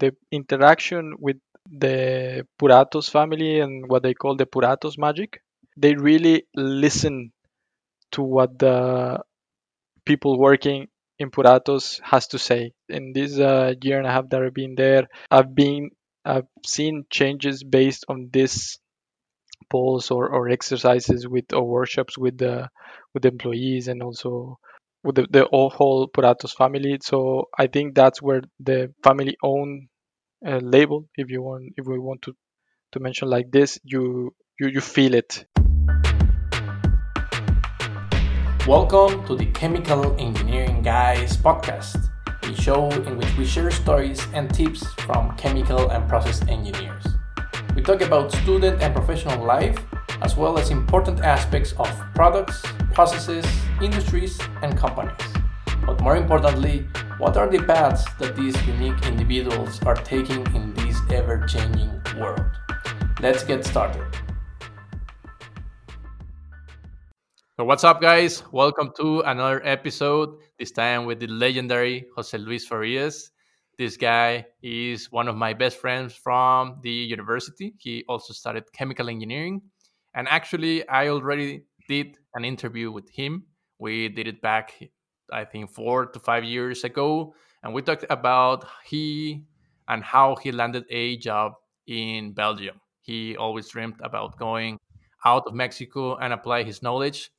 [0.00, 1.36] the interaction with
[1.70, 5.40] the Puratos family and what they call the Puratos magic.
[5.76, 7.32] They really listen
[8.12, 9.20] to what the
[10.04, 12.72] people working in Puratos has to say.
[12.88, 15.90] In this uh, year and a half that I've been there, I've been
[16.24, 18.78] I've seen changes based on this
[19.70, 22.68] polls or, or exercises with or workshops with the
[23.14, 24.58] with the employees and also
[25.04, 26.98] with the, the whole Puratos family.
[27.02, 29.88] So I think that's where the family owned
[30.42, 32.34] label, if you want, if we want to
[32.92, 35.46] to mention like this, you you you feel it.
[38.66, 42.08] Welcome to the Chemical Engineering Guys podcast,
[42.42, 47.04] a show in which we share stories and tips from chemical and process engineers.
[47.74, 49.76] We talk about student and professional life,
[50.22, 53.44] as well as important aspects of products, processes,
[53.80, 55.39] industries, and companies.
[55.86, 56.86] But more importantly,
[57.18, 62.44] what are the paths that these unique individuals are taking in this ever changing world?
[63.20, 64.04] Let's get started.
[67.56, 68.42] So, what's up, guys?
[68.52, 73.30] Welcome to another episode, this time with the legendary Jose Luis Farias.
[73.78, 77.74] This guy is one of my best friends from the university.
[77.78, 79.62] He also studied chemical engineering.
[80.14, 83.44] And actually, I already did an interview with him.
[83.78, 84.74] We did it back,
[85.32, 87.34] I think, four to five years ago.
[87.62, 89.44] And we talked about he
[89.88, 91.54] and how he landed a job
[91.86, 92.80] in Belgium.
[93.02, 94.78] He always dreamed about going
[95.24, 97.30] out of Mexico and apply his knowledge.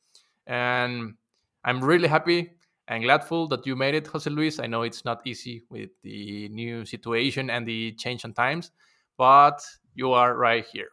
[0.48, 1.16] And
[1.64, 2.52] I'm really happy
[2.88, 4.60] and gladful that you made it, Jose Luis.
[4.60, 8.72] I know it's not easy with the new situation and the change in times,
[9.18, 9.62] but
[9.94, 10.90] you are right here.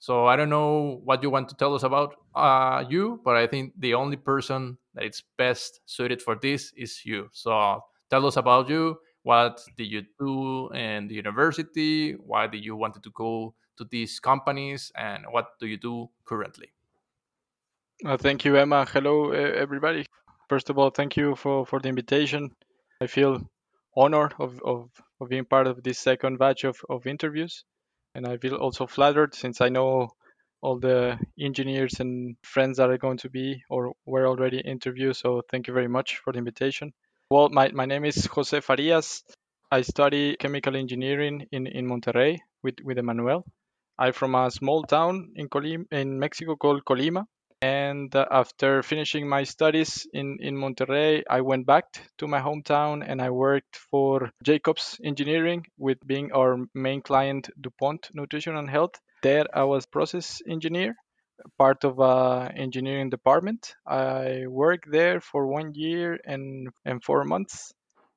[0.00, 3.46] So I don't know what you want to tell us about uh, you, but I
[3.46, 7.28] think the only person that is best suited for this is you.
[7.32, 8.98] So tell us about you.
[9.22, 12.12] What did you do in the university?
[12.12, 16.68] Why did you wanted to go to these companies, and what do you do currently?
[18.04, 18.86] Uh, thank you, Emma.
[18.90, 20.06] Hello, everybody.
[20.48, 22.50] First of all, thank you for, for the invitation.
[23.02, 23.42] I feel
[23.94, 24.90] honored of, of,
[25.20, 27.64] of being part of this second batch of, of interviews.
[28.14, 30.10] And I feel also flattered since I know
[30.62, 35.16] all the engineers and friends that are going to be or were already interviewed.
[35.16, 36.92] So thank you very much for the invitation.
[37.30, 39.22] Well, my, my name is Jose Farias.
[39.70, 43.44] I study chemical engineering in, in Monterrey with, with Emmanuel.
[43.98, 47.24] I'm from a small town in Colima, in Mexico called Colima.
[47.62, 51.84] And uh, after finishing my studies in, in Monterrey, I went back
[52.18, 58.08] to my hometown and I worked for Jacobs Engineering, with being our main client, DuPont
[58.14, 58.92] Nutrition and Health.
[59.22, 60.94] There, I was process engineer,
[61.58, 63.74] part of a engineering department.
[63.86, 67.74] I worked there for one year and, and four months.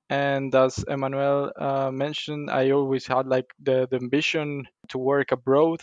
[0.09, 5.81] And as Emmanuel uh, mentioned, I always had like the, the ambition to work abroad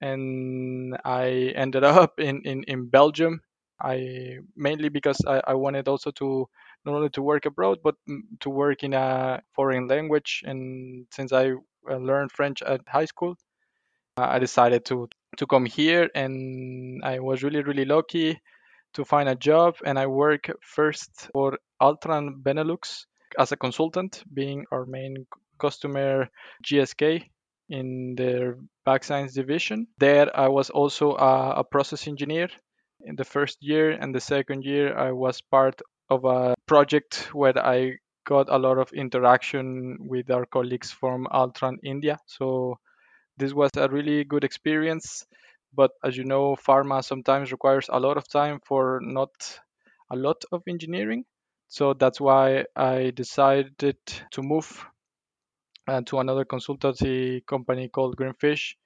[0.00, 3.40] and I ended up in, in, in Belgium.
[3.80, 6.48] I mainly because I, I wanted also to
[6.84, 7.94] not only to work abroad but
[8.40, 10.42] to work in a foreign language.
[10.44, 11.52] And since I
[11.88, 13.36] uh, learned French at high school,
[14.16, 18.40] I decided to to come here, and I was really really lucky
[18.94, 19.76] to find a job.
[19.84, 23.06] And I work first for Altran Benelux
[23.38, 25.26] as a consultant, being our main
[25.60, 26.28] customer
[26.64, 27.28] GSK
[27.68, 29.86] in their vaccines division.
[29.98, 32.48] There, I was also a, a, process engineer
[33.00, 35.80] in the first year, and the second year, I was part
[36.10, 41.76] of a project where I got a lot of interaction with our colleagues from Altran
[41.84, 42.18] India.
[42.26, 42.78] So,
[43.36, 45.24] this was a really good experience.
[45.74, 49.30] But as you know, pharma sometimes requires a lot of time for not
[50.10, 51.24] a lot of engineering.
[51.68, 53.98] So that's why I decided
[54.32, 54.86] to move
[55.88, 58.76] uh, to another consultancy company called Greenfish,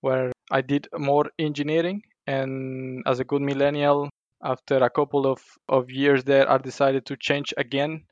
[0.00, 2.02] where I did more engineering.
[2.26, 4.10] And as a good millennial,
[4.42, 8.04] after a couple of, of years there, I decided to change again.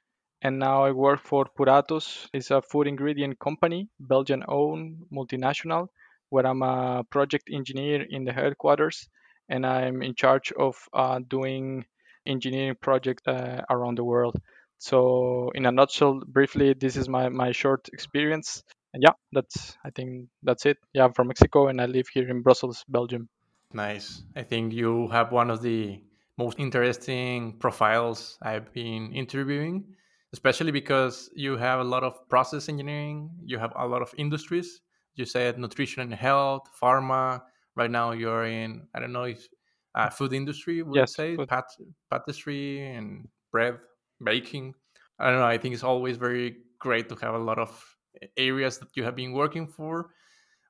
[0.43, 2.29] And now I work for Puratos.
[2.33, 5.89] It's a food ingredient company, Belgian owned, multinational,
[6.31, 9.09] where I'm a project engineer in the headquarters.
[9.49, 11.85] And I'm in charge of uh, doing
[12.27, 14.37] engineering projects uh, around the world.
[14.79, 18.63] So, in a nutshell, briefly, this is my, my short experience.
[18.95, 20.79] And yeah, that's I think that's it.
[20.95, 23.29] Yeah, I'm from Mexico and I live here in Brussels, Belgium.
[23.73, 24.23] Nice.
[24.35, 26.01] I think you have one of the
[26.39, 29.85] most interesting profiles I've been interviewing,
[30.33, 34.81] especially because you have a lot of process engineering, you have a lot of industries.
[35.15, 37.43] You said nutrition and health, pharma.
[37.75, 39.47] Right now, you're in I don't know if
[39.95, 41.77] uh, food industry would yes, say pat-
[42.11, 43.79] patisserie and bread
[44.23, 44.75] baking.
[45.19, 45.47] I don't know.
[45.47, 47.97] I think it's always very great to have a lot of
[48.37, 50.11] areas that you have been working for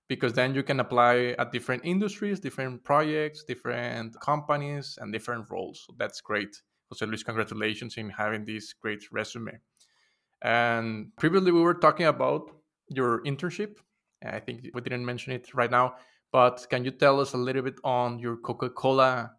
[0.08, 5.84] because then you can apply at different industries, different projects, different companies, and different roles.
[5.86, 6.56] So that's great.
[6.90, 9.58] Jose Luis, congratulations in having this great resume.
[10.42, 12.50] And previously, we were talking about
[12.88, 13.78] your internship.
[14.24, 15.96] I think we didn't mention it right now,
[16.32, 19.32] but can you tell us a little bit on your Coca Cola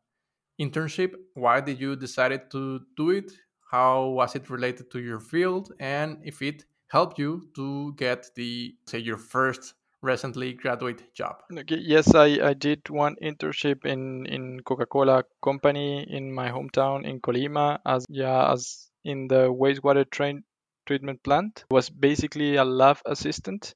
[0.60, 1.14] internship?
[1.34, 3.32] Why did you decide to do it?
[3.70, 5.74] How was it related to your field?
[5.80, 11.38] And if it helped you to get the, say, your first recently graduate job?
[11.52, 17.20] Okay, yes, I, I did one internship in, in Coca-Cola company in my hometown in
[17.20, 20.44] Colima as yeah as in the wastewater train
[20.86, 21.66] treatment plant.
[21.72, 23.74] Was basically a lab assistant.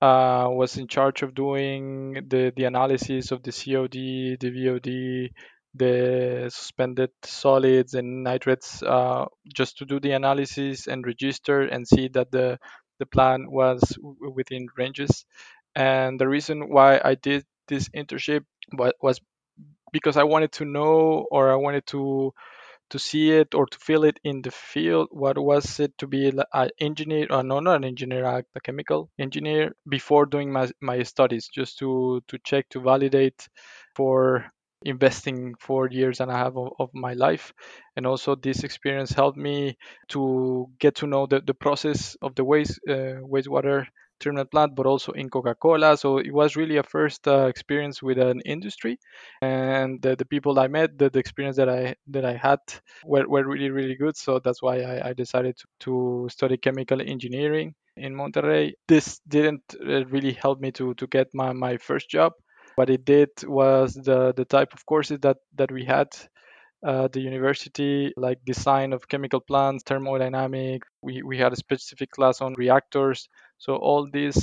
[0.00, 5.30] Uh, was in charge of doing the the analysis of the COD, the BOD,
[5.74, 12.08] the suspended solids and nitrates, uh, just to do the analysis and register and see
[12.08, 12.58] that the
[12.98, 15.24] the plant was w- within ranges.
[15.76, 18.44] And the reason why I did this internship
[19.00, 19.20] was
[19.92, 22.32] because I wanted to know or I wanted to
[22.90, 25.08] to see it or to feel it in the field.
[25.12, 29.72] What was it to be an engineer or no, not an engineer, a chemical engineer
[29.88, 33.48] before doing my, my studies, just to to check to validate
[33.96, 34.46] for
[34.84, 37.52] investing four years and a half of, of my life.
[37.96, 39.76] And also this experience helped me
[40.08, 43.86] to get to know the, the process of the waste uh, wastewater
[44.20, 45.96] treatment plant but also in coca-cola.
[45.96, 48.98] So it was really a first uh, experience with an industry.
[49.42, 52.58] And the, the people i met the, the experience that i that i had
[53.04, 54.16] were, were really really good.
[54.16, 58.72] So that's why i, I decided to, to study chemical engineering in monterrey.
[58.86, 62.32] This didn't uh, really help me to to get my, my first job
[62.78, 66.08] what it did was the the type of courses that that we had
[66.84, 70.88] at the university, like design of chemical plants, thermodynamics.
[71.02, 73.28] We we had a specific class on reactors.
[73.58, 74.38] So all these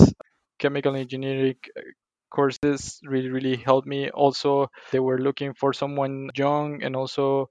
[0.60, 1.82] chemical engineering uh,
[2.30, 4.10] courses really really helped me.
[4.12, 7.50] Also, they were looking for someone young and also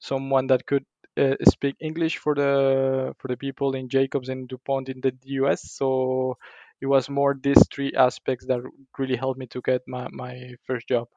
[0.00, 0.84] someone that could
[1.18, 5.62] uh, speak English for the for the people in Jacobs and DuPont in the US.
[5.72, 6.36] So
[6.80, 8.60] it was more these three aspects that
[8.98, 11.08] really helped me to get my, my first job.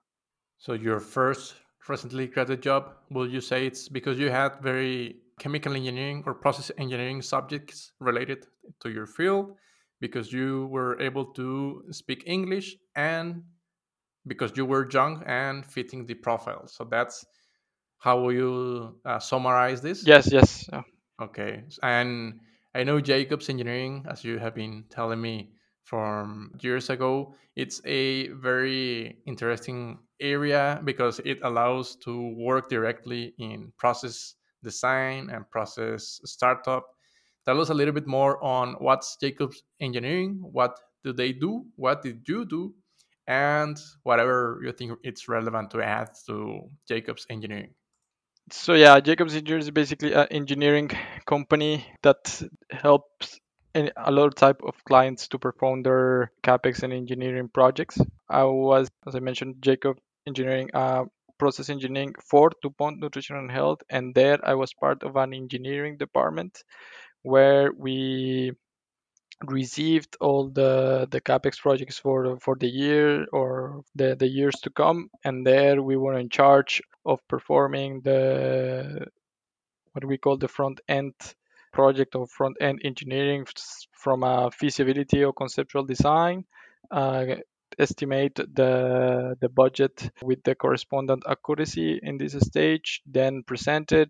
[0.57, 1.56] So your first
[1.88, 6.71] recently graduate job, will you say it's because you had very chemical engineering or process
[6.77, 8.45] engineering subjects related
[8.81, 9.56] to your field,
[10.01, 13.44] because you were able to speak English and
[14.27, 16.67] because you were young and fitting the profile.
[16.67, 17.25] So that's
[17.97, 20.06] how will you uh, summarize this?
[20.06, 20.69] Yes, yes.
[21.21, 21.63] Okay.
[21.83, 22.39] And
[22.75, 28.27] I know Jacobs Engineering, as you have been telling me from years ago, it's a
[28.27, 36.86] very interesting area because it allows to work directly in process design and process startup.
[37.45, 42.04] Tell us a little bit more on what's Jacobs Engineering, what do they do, what
[42.04, 42.75] did you do,
[43.25, 47.74] and whatever you think it's relevant to add to Jacobs Engineering.
[48.51, 50.90] So yeah, Jacobs Engineering is basically an engineering
[51.25, 52.42] company that
[52.72, 53.40] helps
[53.75, 58.00] a lot of type of clients to perform their capex and engineering projects.
[58.30, 61.06] I was, as I mentioned, Jacob Engineering, uh,
[61.38, 65.98] process engineering for DuPont Nutrition and Health, and there I was part of an engineering
[65.98, 66.63] department
[67.22, 68.54] where we
[69.48, 74.69] received all the the capex projects for for the year or the the years to
[74.69, 79.06] come and there we were in charge of performing the
[79.94, 81.13] what we call the front end
[81.71, 83.45] project or front end engineering
[83.91, 86.44] from a feasibility or conceptual design
[86.91, 87.25] uh,
[87.77, 94.09] estimate the the budget with the correspondent accuracy in this stage then present it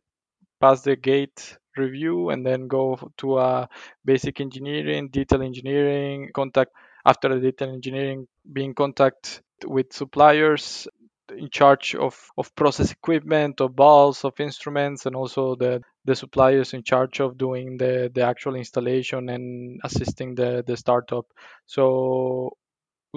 [0.60, 3.70] pass the gate review and then go to a
[4.06, 6.72] basic engineering, detail engineering, contact
[7.06, 10.88] after the detail engineering being contact with suppliers
[11.32, 16.74] in charge of, of process equipment, of balls, of instruments, and also the, the suppliers
[16.74, 21.26] in charge of doing the, the actual installation and assisting the, the startup.
[21.66, 22.54] So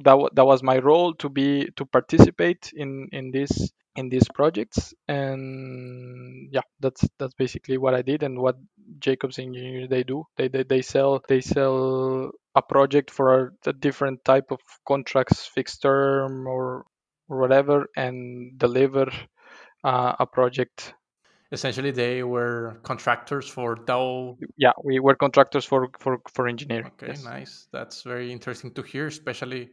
[0.04, 4.94] that, that was my role to be to participate in, in this in these projects
[5.06, 8.56] and yeah that's that's basically what i did and what
[8.98, 14.24] jacobs engineers they do they they, they sell they sell a project for a different
[14.24, 16.86] type of contracts fixed term or
[17.26, 19.10] whatever and deliver
[19.84, 20.94] uh, a project
[21.52, 24.36] essentially they were contractors for Dow.
[24.56, 27.24] yeah we were contractors for for for engineering Okay, yes.
[27.24, 27.68] nice.
[27.72, 29.70] That's very interesting to hear, especially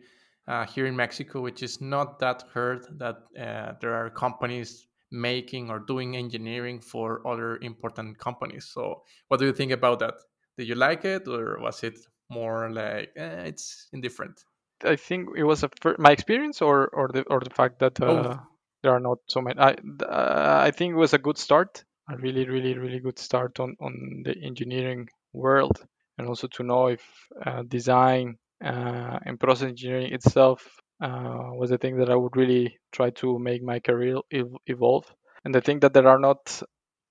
[0.47, 5.69] uh, here in Mexico, which is not that heard that uh, there are companies making
[5.69, 8.65] or doing engineering for other important companies.
[8.65, 10.15] So, what do you think about that?
[10.57, 11.97] Did you like it, or was it
[12.29, 14.43] more like eh, it's indifferent?
[14.83, 18.01] I think it was a fir- my experience or or the or the fact that
[18.01, 18.37] uh,
[18.83, 19.59] there are not so many.
[19.59, 19.71] I
[20.03, 23.75] uh, I think it was a good start, a really really really good start on
[23.81, 25.85] on the engineering world,
[26.17, 27.03] and also to know if
[27.45, 30.67] uh, design uh, and process engineering itself
[31.01, 35.05] uh, was the thing that I would really try to make my career ev- evolve.
[35.45, 36.61] And I think that there are not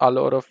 [0.01, 0.47] a lot of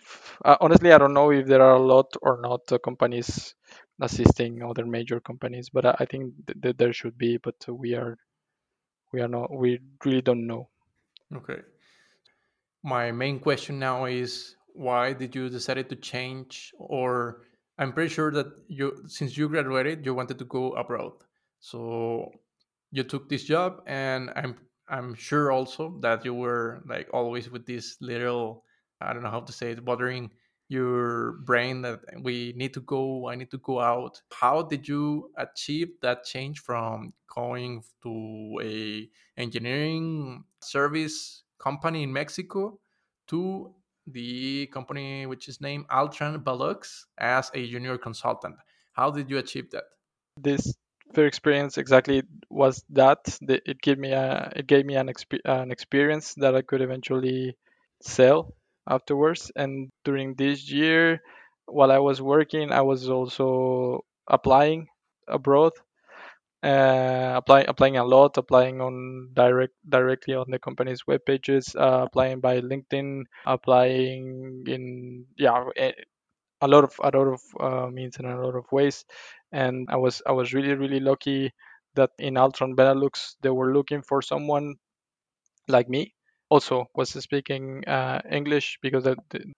[0.45, 3.55] uh, honestly I don't know if there are a lot or not uh, companies
[4.01, 8.17] assisting other major companies, but I, think th- that there should be, but we are
[9.13, 10.69] we are not we really don't know.
[11.35, 11.59] Okay.
[12.83, 17.41] My main question now is why did you decided to change or
[17.79, 21.13] I'm pretty sure that you since you graduated you wanted to go abroad.
[21.59, 22.31] So
[22.91, 24.55] you took this job and I'm
[24.87, 28.63] I'm sure also that you were like always with this little
[29.01, 30.31] I don't know how to say it bothering
[30.69, 34.21] your brain that we need to go I need to go out.
[34.31, 39.09] How did you achieve that change from going to a
[39.39, 42.79] engineering service company in Mexico
[43.27, 43.73] to
[44.07, 48.55] the company which is named Altran Balux as a junior consultant.
[48.93, 49.83] How did you achieve that?
[50.37, 50.73] This
[51.13, 55.71] first experience exactly was that it gave me a it gave me an, exp- an
[55.71, 57.55] experience that I could eventually
[58.01, 58.53] sell
[58.87, 59.51] afterwards.
[59.55, 61.21] And during this year,
[61.65, 64.87] while I was working, I was also applying
[65.27, 65.73] abroad
[66.63, 72.05] uh, applying applying a lot, applying on direct directly on the company's web pages, uh,
[72.07, 75.65] applying by LinkedIn, applying in yeah
[76.61, 79.05] a, lot of a lot of uh, means and a lot of ways.
[79.51, 81.53] And I was I was really really lucky
[81.95, 84.75] that in Altran Benelux they were looking for someone
[85.69, 86.13] like me.
[86.49, 89.17] Also was speaking uh, English because the,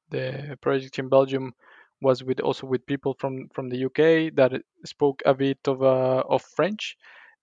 [0.09, 1.53] the project in Belgium
[2.01, 4.53] was with also with people from from the UK that
[4.85, 6.97] spoke a bit of uh, of French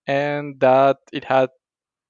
[0.07, 1.49] and that it had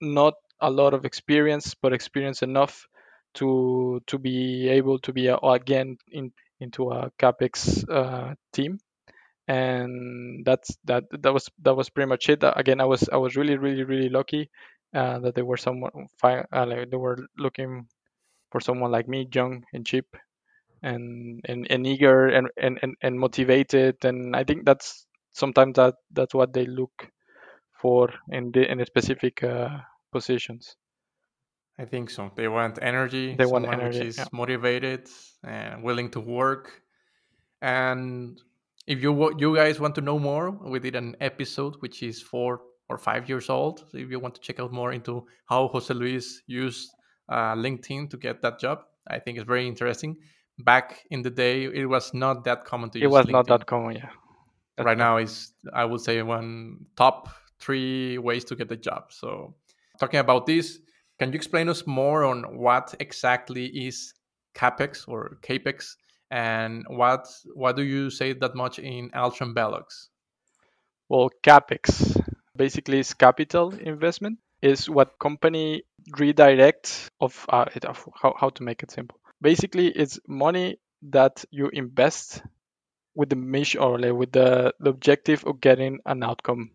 [0.01, 2.87] not a lot of experience, but experience enough
[3.35, 8.79] to to be able to be uh, again in into a capex uh, team.
[9.47, 12.39] And that's that that was that was pretty much it.
[12.43, 14.49] Again, I was I was really really really lucky
[14.93, 17.87] uh, that they were someone fi- uh, like they were looking
[18.51, 20.05] for someone like me, young and cheap,
[20.83, 23.97] and and, and eager and, and, and, and motivated.
[24.03, 27.09] And I think that's sometimes that that's what they look
[27.81, 29.69] for in the in the specific uh,
[30.11, 30.75] positions.
[31.77, 32.31] I think so.
[32.35, 34.01] They want energy, They want someone which energy.
[34.01, 34.27] is Yeah.
[34.31, 35.09] motivated
[35.43, 36.81] and willing to work.
[37.61, 38.41] And
[38.87, 42.61] if you you guys want to know more, we did an episode which is four
[42.89, 43.79] or five years old.
[43.91, 46.89] So if you want to check out more into how Jose Luis used
[47.29, 50.17] uh, LinkedIn to get that job, I think it's very interesting.
[50.59, 53.31] Back in the day, it was not that common to It use It was LinkedIn.
[53.31, 53.95] not that common.
[53.95, 54.09] Yeah.
[54.75, 57.29] That's right now is I would say one top
[57.59, 59.11] three ways to get the job.
[59.11, 59.55] So
[59.99, 60.79] talking about this,
[61.19, 64.13] can you explain us more on what exactly is
[64.55, 65.95] capex or capex,
[66.29, 70.09] and what what do you say that much in Altran Belux?
[71.09, 72.19] Well, capex
[72.57, 74.39] basically is capital investment.
[74.61, 79.19] Is what company redirects of, uh, it- of how how to make it simple.
[79.39, 80.79] Basically, it's money
[81.11, 82.41] that you invest
[83.15, 86.71] with the mission or like with the, the objective of getting an outcome.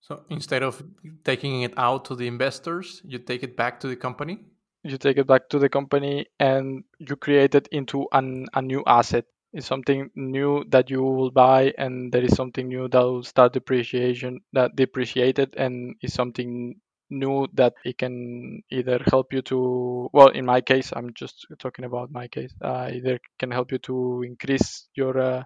[0.00, 0.82] So instead of
[1.24, 4.38] taking it out to the investors, you take it back to the company.
[4.84, 8.84] You take it back to the company and you create it into an, a new
[8.86, 9.24] asset.
[9.56, 13.54] It's something new that you will buy, and there is something new that will start
[13.54, 16.76] depreciation that depreciated, and is something
[17.10, 21.84] new that it can either help you to well in my case i'm just talking
[21.84, 25.44] about my case uh, either can help you to increase your uh,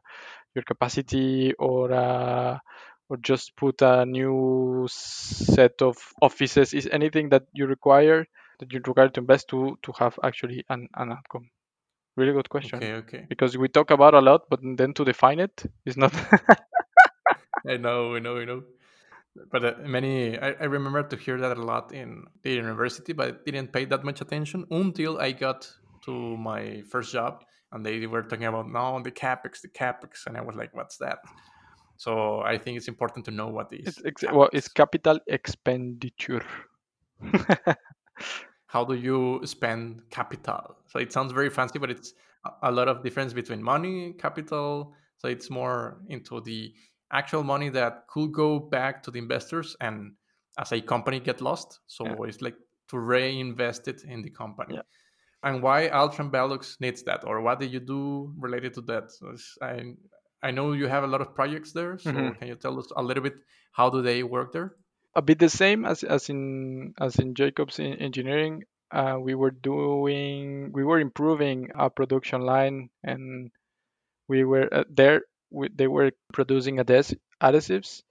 [0.54, 2.58] your capacity or uh,
[3.08, 6.74] or just put a new set of offices.
[6.74, 8.26] Is anything that you require
[8.60, 11.50] that you require to invest to to have actually an, an outcome
[12.20, 13.26] really good question Okay, okay.
[13.28, 16.12] because we talk about a lot but then to define it is not
[17.66, 18.62] I know, I know, I know.
[19.52, 23.28] But uh, many, I, I remember to hear that a lot in the university, but
[23.28, 25.70] I didn't pay that much attention until I got
[26.06, 30.36] to my first job and they were talking about now the capex, the capex, and
[30.36, 31.18] I was like, what's that?
[31.96, 36.44] So I think it's important to know what is it's ex- well it's capital expenditure
[38.72, 40.62] How do you spend capital?
[40.86, 42.14] So it sounds very fancy, but it's
[42.62, 44.94] a- lot of difference between money, capital.
[45.18, 46.72] So it's more into the
[47.20, 50.14] actual money that could go back to the investors and
[50.58, 51.80] as a company get lost.
[51.86, 52.28] So Yeah.
[52.28, 52.56] it's like
[52.88, 54.74] to reinvest it in the company.
[54.76, 54.82] Yeah.
[55.42, 59.10] And why Altran Belux needs that, or what did you do related to that?
[59.10, 59.94] So I
[60.42, 62.38] I know you have a lot of projects there, so Mhm.
[62.38, 63.36] can you tell us a little bit
[63.72, 64.76] how do they work there?
[65.14, 68.64] A bit the same as, as in as in Jacobs in engineering.
[68.90, 73.50] Uh, we were doing we were improving our production line and
[74.28, 78.02] we were uh, there we, they were producing adhes- adhesives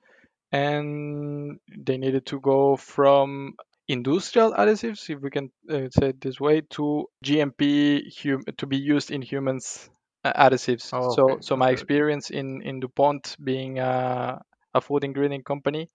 [0.51, 3.55] and they needed to go from
[3.87, 8.77] industrial adhesives if we can uh, say it this way to GMP hum- to be
[8.77, 9.89] used in humans
[10.23, 12.03] uh, adhesives Oh, so okay, so my okay, okay.
[12.09, 14.41] experience in in DuPont being a,
[14.73, 15.89] a food ingredient company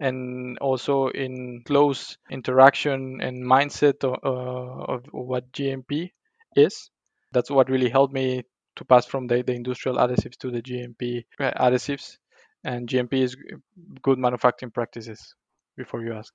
[0.00, 6.12] and also in close interaction and mindset of, uh, of what GMP
[6.54, 6.90] is.
[7.32, 8.44] That's what really helped me
[8.76, 12.18] to pass from the, the industrial adhesives to the GMP uh, adhesives.
[12.64, 13.36] And GMP is
[14.02, 15.34] good manufacturing practices.
[15.76, 16.32] Before you ask,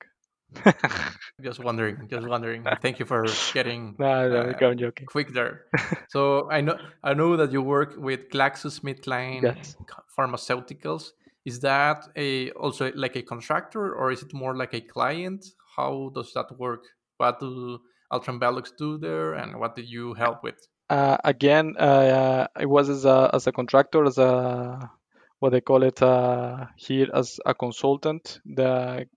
[1.42, 2.66] Just wondering, just wondering.
[2.82, 5.06] Thank you for getting no, no, uh, I'm joking.
[5.06, 5.66] quick there.
[6.10, 9.76] So I know I know that you work with GlaxoSmithKline Yes.
[10.18, 11.12] Pharmaceuticals.
[11.46, 15.46] Is that a also like a contractor or is it more like a client?
[15.76, 16.84] How does that work?
[17.18, 17.80] What do
[18.12, 20.68] Altran Belux do there, and what did you help with?
[20.90, 24.92] Uh, again, uh, I was as a as a contractor, as a
[25.40, 28.40] what they call it uh, here as a consultant.
[28.46, 29.08] The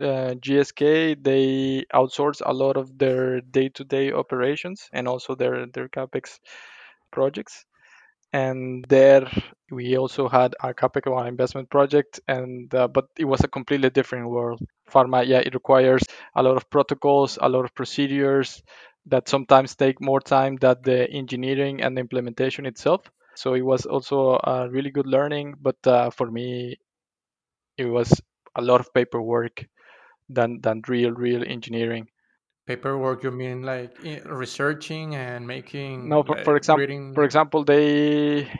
[0.00, 6.38] uh, GSK they outsource a lot of their day-to-day operations and also their their capex
[7.12, 7.64] projects.
[8.32, 9.28] And there
[9.70, 13.90] we also had our capex our investment project, and uh, but it was a completely
[13.90, 14.60] different world.
[14.90, 16.02] Pharma, yeah, it requires
[16.34, 18.62] a lot of protocols, a lot of procedures
[19.06, 23.10] that sometimes take more time than the engineering and the implementation itself.
[23.34, 26.76] So it was also a really good learning, but uh, for me,
[27.78, 28.20] it was
[28.56, 29.66] a lot of paperwork
[30.28, 32.08] than than real real engineering.
[32.68, 33.96] Paperwork, you mean like
[34.26, 35.46] researching and
[36.02, 38.50] No, making, for, for uh, like example, for example, they,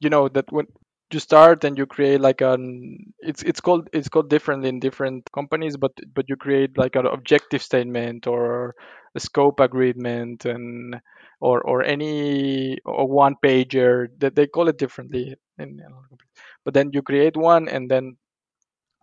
[0.00, 0.66] you know, that when
[1.12, 5.30] you start and you create like an, it's it's called it's called differently in different
[5.32, 8.74] companies, but but you create like an objective statement or
[9.14, 11.00] a scope agreement and
[11.40, 16.32] or or any or one pager that they call it differently in, in other companies.
[16.64, 18.16] But then you create one and then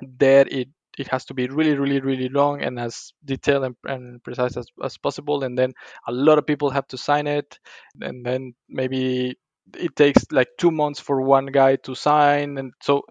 [0.02, 4.24] there it it has to be really really really long and as detailed and, and
[4.24, 5.74] precise as, as possible and then
[6.08, 7.60] a lot of people have to sign it
[8.02, 9.38] and then maybe
[9.78, 13.04] it takes like two months for one guy to sign and so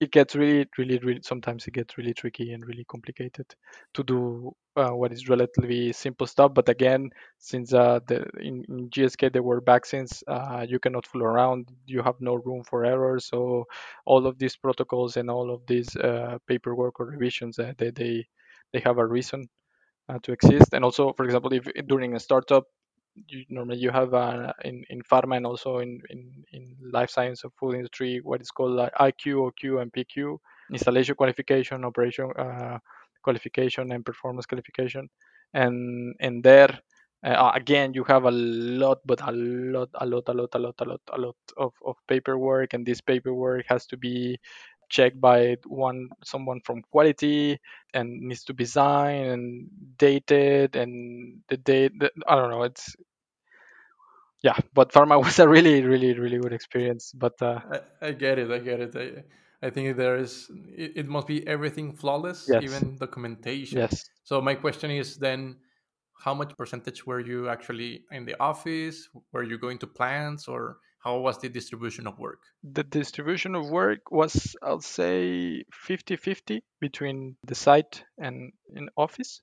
[0.00, 3.46] it gets really really really sometimes it gets really tricky and really complicated
[3.94, 6.54] to do uh, what is relatively simple stuff.
[6.54, 11.22] But again since uh, the in, in gsk there were vaccines uh, you cannot fool
[11.24, 11.68] around.
[11.86, 13.18] You have no room for error.
[13.18, 13.64] So
[14.06, 18.26] all of these protocols and all of these uh, paperwork or revisions uh, they, they
[18.72, 19.48] they have a reason
[20.08, 20.70] uh, to exist.
[20.72, 22.64] And also for example if during a startup
[23.28, 27.44] you, normally you have uh, in in pharma and also in, in in life science
[27.44, 30.38] or food industry what is called like IQ, OQ, and PQ
[30.72, 32.78] installation qualification, operation uh,
[33.22, 35.08] qualification, and performance qualification,
[35.54, 36.78] and and there.
[37.24, 40.74] Uh, again, you have a lot, but a lot, a lot, a lot, a lot,
[40.78, 44.38] a lot, a lot of, of paperwork, and this paperwork has to be
[44.88, 47.58] checked by one someone from quality
[47.94, 51.92] and needs to be signed and dated and the date
[52.26, 52.96] i don't know it's
[54.42, 57.60] yeah but pharma was a really really really good experience but uh
[58.02, 58.50] I, I get it.
[58.50, 58.96] I get it.
[58.96, 60.50] I, I think there is.
[60.76, 63.78] It, it must be everything flawless, yes even documentation.
[63.78, 65.56] yes So my question is then,
[66.24, 69.08] how much percentage were you actually in the office?
[69.32, 72.40] Were you going to plants, or how was the distribution of work?
[72.62, 79.40] the distribution of work was i'll say 50-50 between the site and in office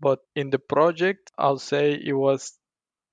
[0.00, 2.56] but in the project i'll say it was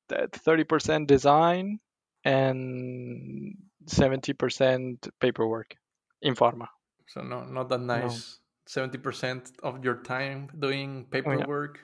[0.09, 1.79] 30% design
[2.25, 5.75] and 70% paperwork
[6.21, 6.67] in pharma
[7.07, 8.39] So no, not that no nice.
[8.67, 11.79] Seventy percent of your time doing oh yeah paperwork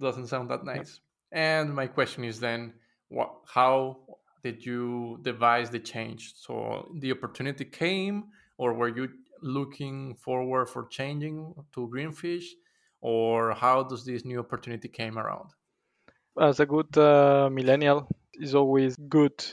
[0.00, 1.00] doesn't sound that yeah nice.
[1.32, 2.74] And my question is then,
[3.08, 3.30] what?
[3.46, 3.98] How
[4.42, 6.34] did you devise the change?
[6.36, 8.24] So the opportunity came,
[8.58, 9.08] or were you
[9.42, 12.46] looking forward for changing to Greenfish,
[13.00, 15.50] or how does this new opportunity came around?
[16.40, 19.44] As a good uh, millennial it's always good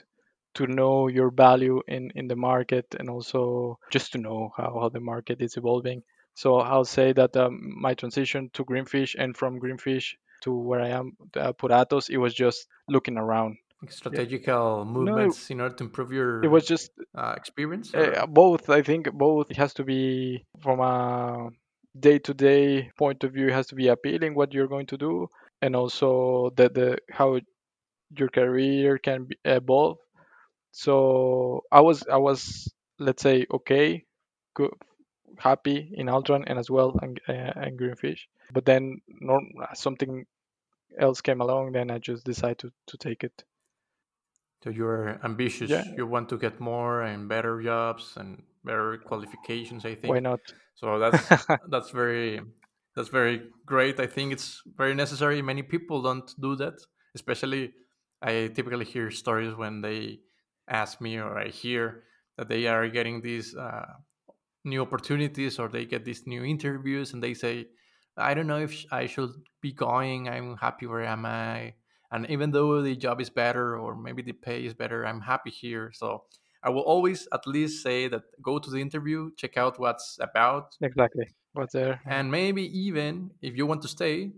[0.55, 4.89] to know your value in in the market and also just to know how, how
[4.89, 6.03] the market is evolving.
[6.35, 10.89] So i'll say that um, my transition to greenfish and from greenfish to where i
[10.89, 13.57] am uh, puratos it was just looking around.
[13.83, 13.89] Yeah.
[13.89, 18.25] Strategical no it, movements in order to improve your it was just uh, experience, uh,
[18.27, 19.51] both i think both.
[19.51, 21.49] It has to be from a
[21.99, 25.29] day-to-day point of view it has to be appealing what you're going to do
[25.63, 27.39] and also the, the how
[28.17, 29.97] your career can be, evolve
[30.71, 32.67] So I was I was
[32.99, 34.03] let's say okay,
[34.53, 34.73] good,
[35.37, 38.27] happy in Altran and as well and, uh, and Greenfish.
[38.51, 40.25] But then norm, something
[40.99, 43.43] else came along, then I just decided to, to take it.
[44.63, 45.69] So you're ambitious.
[45.69, 45.83] Yeah.
[45.97, 49.85] You want to get more and better jobs and better qualifications.
[49.85, 50.13] I think.
[50.13, 50.41] Why not?
[50.75, 52.41] So that's that's very
[52.95, 53.99] that's very great.
[53.99, 55.41] I think it's very necessary.
[55.41, 56.75] Many people don't do that.
[57.15, 57.73] Especially,
[58.21, 60.19] I typically hear stories when they
[60.69, 62.03] ask me or I hear
[62.37, 63.85] that they are getting these uh,
[64.65, 67.67] new opportunities or they get these new interviews and they say,
[68.17, 70.29] I don't know if I should be going.
[70.29, 71.73] I'm happy where am I?
[72.11, 75.49] And even though the job is better or maybe the pay is better, I'm happy
[75.49, 75.91] here.
[75.93, 76.23] So
[76.63, 80.75] I will always at least say that go to the interview, check out what's about.
[80.81, 81.25] Exactly.
[81.53, 82.01] What's there?
[82.05, 84.31] And maybe even if you want to stay,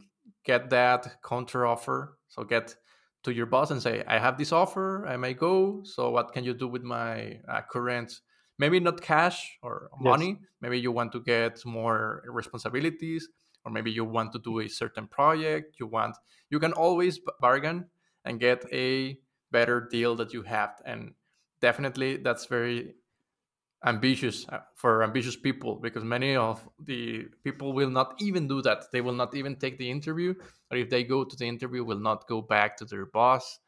[0.44, 2.18] get that counter offer.
[2.28, 2.76] So get
[3.24, 5.82] to your boss and say, I have this offer, I may go.
[5.84, 8.20] So what can you do with my uh, current,
[8.60, 10.38] maybe not cash or money?
[10.40, 10.50] Yes.
[10.62, 13.30] Maybe you want to get more responsibilities
[13.66, 16.16] or maybe you want to do a certain project you want
[16.50, 17.86] you can always bargain
[18.24, 19.18] and get a
[19.52, 21.14] better deal that you have and
[21.66, 22.94] definitely that's very
[23.86, 28.86] ambitious uh, for ambitious people because many of the people will not even do that.
[28.92, 30.34] They will not even take the interview
[30.70, 33.60] or if they go to the interview will not go back to their boss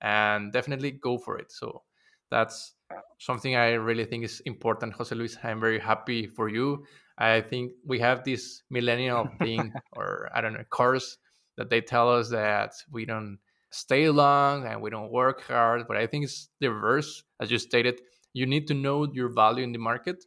[0.00, 1.50] and definitely go for it.
[1.52, 1.82] So
[2.30, 2.74] that's
[3.18, 5.38] something i really think is important jose luis.
[5.42, 6.84] I'm very happy for you.
[7.18, 11.16] I think we have this millennial thing, or I don't know, course
[11.56, 13.38] that they tell us that we don't
[13.70, 15.86] stay long and we don't work hard.
[15.88, 17.22] But I think it's the reverse.
[17.40, 18.00] As you stated,
[18.32, 20.24] you need to know your value in the market.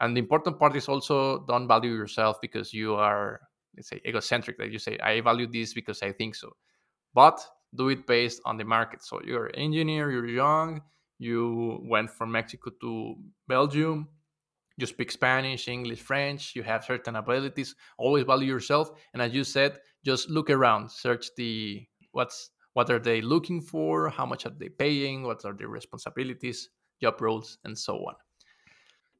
[0.00, 3.40] And the important part is also don't value yourself because you are,
[3.76, 4.58] let's say, egocentric.
[4.58, 6.50] That like you say, I value this because I think so.
[7.14, 7.40] But
[7.74, 9.02] do it based on the market.
[9.02, 10.82] So you're an engineer, you're young,
[11.18, 13.14] you went from Mexico to
[13.48, 14.08] Belgium,
[14.76, 18.90] you speak Spanish, English, French, you have certain abilities, always value yourself.
[19.12, 24.08] And as you said, just look around, search the what's what are they looking for,
[24.08, 28.14] how much are they paying, what are their responsibilities, job roles, and so on.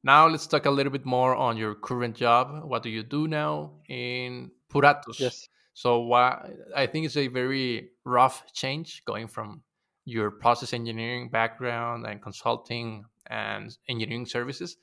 [0.03, 2.63] Now let's talk a little bit more on your current job.
[2.65, 5.19] What do you do now in Puratos?
[5.19, 5.47] Yes.
[5.73, 9.63] So I think it's a very rough change going from
[10.05, 14.77] your process engineering background and consulting and engineering services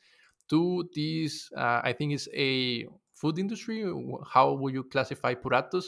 [0.51, 3.85] to this, uh, I think it's a food industry.
[4.29, 5.85] How would you classify Puratos?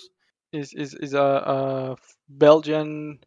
[0.53, 1.23] Is is is a,
[1.57, 1.97] a
[2.29, 3.19] Belgian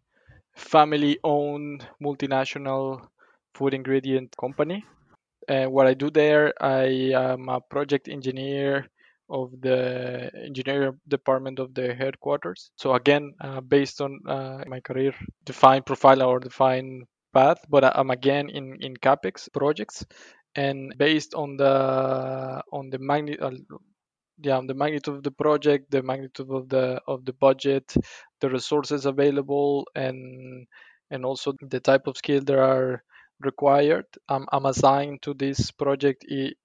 [0.56, 3.08] family-owned multinational
[3.56, 4.86] food ingredient company.
[5.48, 8.88] And what I do there, I am a project engineer
[9.30, 12.72] of the engineering department of the headquarters.
[12.76, 15.14] So again, uh, based on uh, my career,
[15.46, 20.06] defined profile or defined path, but I'm again in in capex projects
[20.56, 23.78] and based on the on the magnitude uh,
[24.42, 27.94] yeah the magnitude of the project the magnitude of the of the budget
[28.42, 30.68] the resources available and
[31.12, 33.04] and also the type of skill that are
[33.42, 34.06] required.
[34.30, 36.56] I'm, I'm assigned to this project e-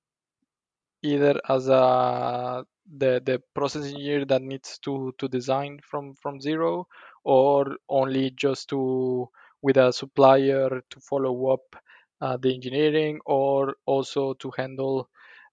[1.03, 2.65] either as a
[2.99, 6.87] the the process engineer that needs to to design from from zero
[7.25, 9.29] or only just to
[9.63, 11.77] with a supplier to follow up
[12.21, 15.09] uh, the engineering or also to handle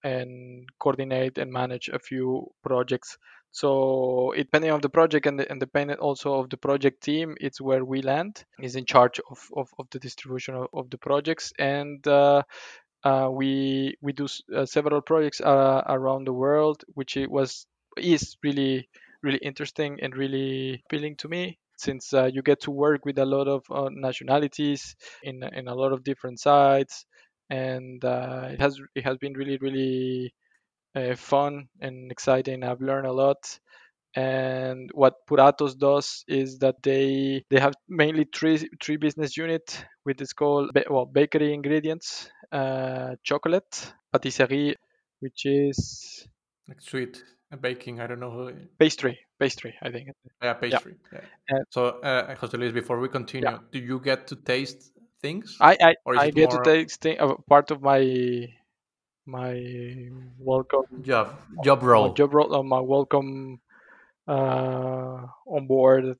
[0.07, 3.17] and coordinate and manage a few projects.
[3.51, 7.59] So depending on the project and, the, and depending also of the project team it's
[7.61, 11.53] where we land is in charge of, of, of the distribution of, of the projects.
[11.57, 12.43] And uh,
[13.03, 17.67] uh, we we do uh, several projects uh, around the world which it was
[17.97, 18.89] is really
[19.23, 23.25] really interesting and really appealing to me since uh, you get to work with a
[23.25, 27.05] lot of uh, nationalities in in a lot of different sites,
[27.49, 30.33] and uh, it has it has been really really
[30.95, 32.63] uh, fun and exciting.
[32.63, 33.59] I've learned a lot.
[34.15, 40.21] And what Puratos does is that they they have mainly three three business unit, which
[40.21, 44.75] is called well bakery ingredients, uh, chocolate, patisserie,
[45.19, 46.27] which is
[46.67, 47.23] like sweet
[47.61, 48.01] baking.
[48.01, 48.53] I don't know who.
[48.79, 49.75] Pastry, pastry.
[49.81, 50.09] I think.
[50.41, 50.95] Yeah, pastry.
[51.13, 51.21] Yeah.
[51.51, 51.59] yeah.
[51.69, 53.59] so, uh, Jose Luis, before we continue, yeah.
[53.71, 55.57] do you get to taste things?
[55.59, 56.63] I I, I get more...
[56.63, 58.47] to taste thing, uh, part of my
[59.25, 63.59] my welcome job job role job role uh, my welcome
[64.27, 66.17] uh, on board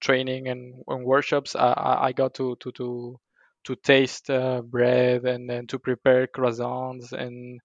[0.00, 1.56] training and, and workshops.
[1.56, 3.18] I, I got to to to
[3.64, 7.60] to taste uh, bread and then to prepare croissants and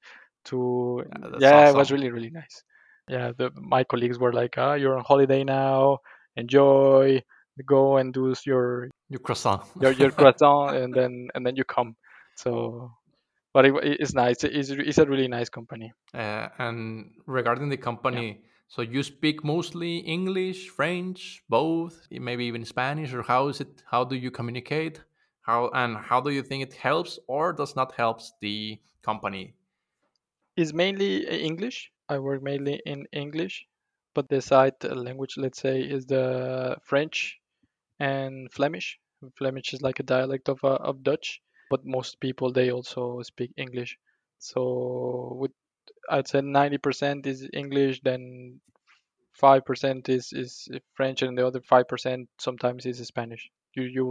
[0.46, 1.76] to yeah, yeah awesome.
[1.76, 2.64] it was really really nice
[3.08, 6.00] yeah the, my colleagues were like ah you're on holiday now
[6.36, 7.22] enjoy
[7.66, 9.62] go and do your your croissant.
[9.80, 11.96] your your croissant, and then and then you come.
[12.36, 12.92] So,
[13.54, 14.44] but it, it's nice.
[14.44, 15.92] It's it's a really nice company.
[16.14, 23.14] Uh, and regarding the company, so you speak mostly English, French, both, maybe even Spanish,
[23.14, 23.84] or how is it?
[23.86, 25.04] How do you communicate?
[25.42, 29.56] How and how do you think it helps or does not helps the company?
[30.56, 31.92] It's mainly English.
[32.08, 33.66] I work mainly in English,
[34.14, 37.41] but the side language, let's say, is the French
[38.02, 39.00] and Flemish.
[39.38, 43.52] Flemish is like a dialect of uh, of Dutch, but most people they also speak
[43.58, 43.98] English.
[44.40, 44.62] So
[45.40, 45.52] with
[46.10, 48.60] I'd say 90% is English, then
[49.42, 53.50] 5% is is French, and the other 5% sometimes is Spanish.
[53.76, 54.06] You you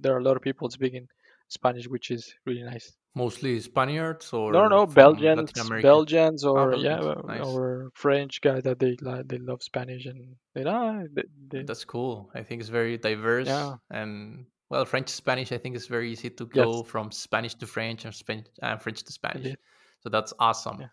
[0.00, 1.08] there are a lot of people speaking
[1.48, 2.92] Spanish, which is really nice.
[3.14, 5.86] Mostly Spaniards or No, no, Belgians, America?
[5.86, 7.44] Belgians, Ah, or yeah, nice.
[7.44, 11.84] or French guys that they like they love Spanish and they know they, they, That's
[11.84, 12.30] cool.
[12.34, 13.74] I think it's very diverse Yeah.
[13.90, 15.52] and well, French Spanish.
[15.52, 16.64] I think it's very easy to Yes.
[16.64, 19.56] go from Spanish to French and Spanish and French to Spanish.
[20.00, 20.80] So that's awesome.
[20.80, 20.88] Yeah.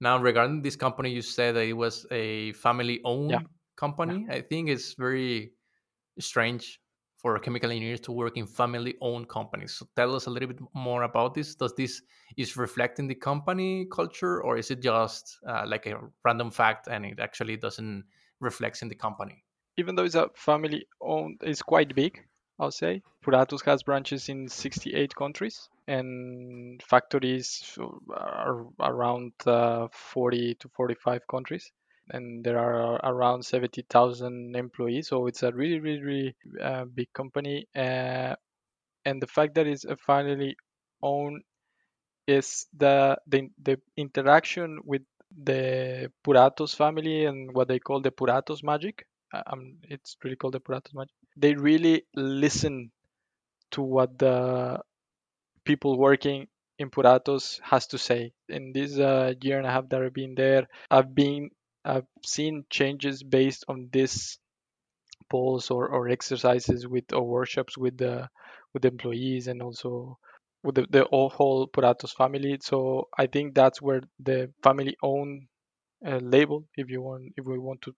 [0.00, 4.26] Now, regarding this company, you said that it was a family-owned company.
[4.30, 5.52] I think it's very
[6.20, 6.78] strange
[7.24, 9.72] for chemical engineers to work in family-owned companies.
[9.72, 11.54] So tell us a little bit more about this.
[11.54, 12.02] Does this
[12.36, 17.06] is reflecting the company culture, or is it just uh, like a random fact and
[17.06, 18.04] it actually doesn't
[18.40, 19.42] reflects in the company?
[19.76, 22.20] even though it's a family owned, it's quite big.
[22.60, 27.76] I'll say Puratos has branches in 68 countries and factories
[28.10, 31.72] are around uh, 40 to 45 countries.
[32.10, 37.66] And there are around 70,000 employees, so it's a really, really, really uh, big company.
[37.74, 38.34] Uh,
[39.04, 40.56] and the fact that it's a family
[41.02, 41.42] owned
[42.26, 45.02] is the, the the interaction with
[45.44, 49.06] the Puratos family and what they call the Puratos magic.
[49.32, 51.14] Uh, Um, it's really called the Puratos magic.
[51.36, 52.92] They really listen
[53.72, 54.80] to what the
[55.64, 58.32] people working in Puratos has to say.
[58.48, 61.50] In this uh, year and a half that I've been there, I've been
[61.84, 64.38] I've seen changes based on this
[65.30, 68.28] polls or, or exercises with or workshops with the
[68.72, 70.18] with the employees and also
[70.62, 72.58] with the, the whole Puratos family.
[72.62, 75.46] So I think that's where the family owned
[76.06, 77.94] uh, label, if you want, if we want to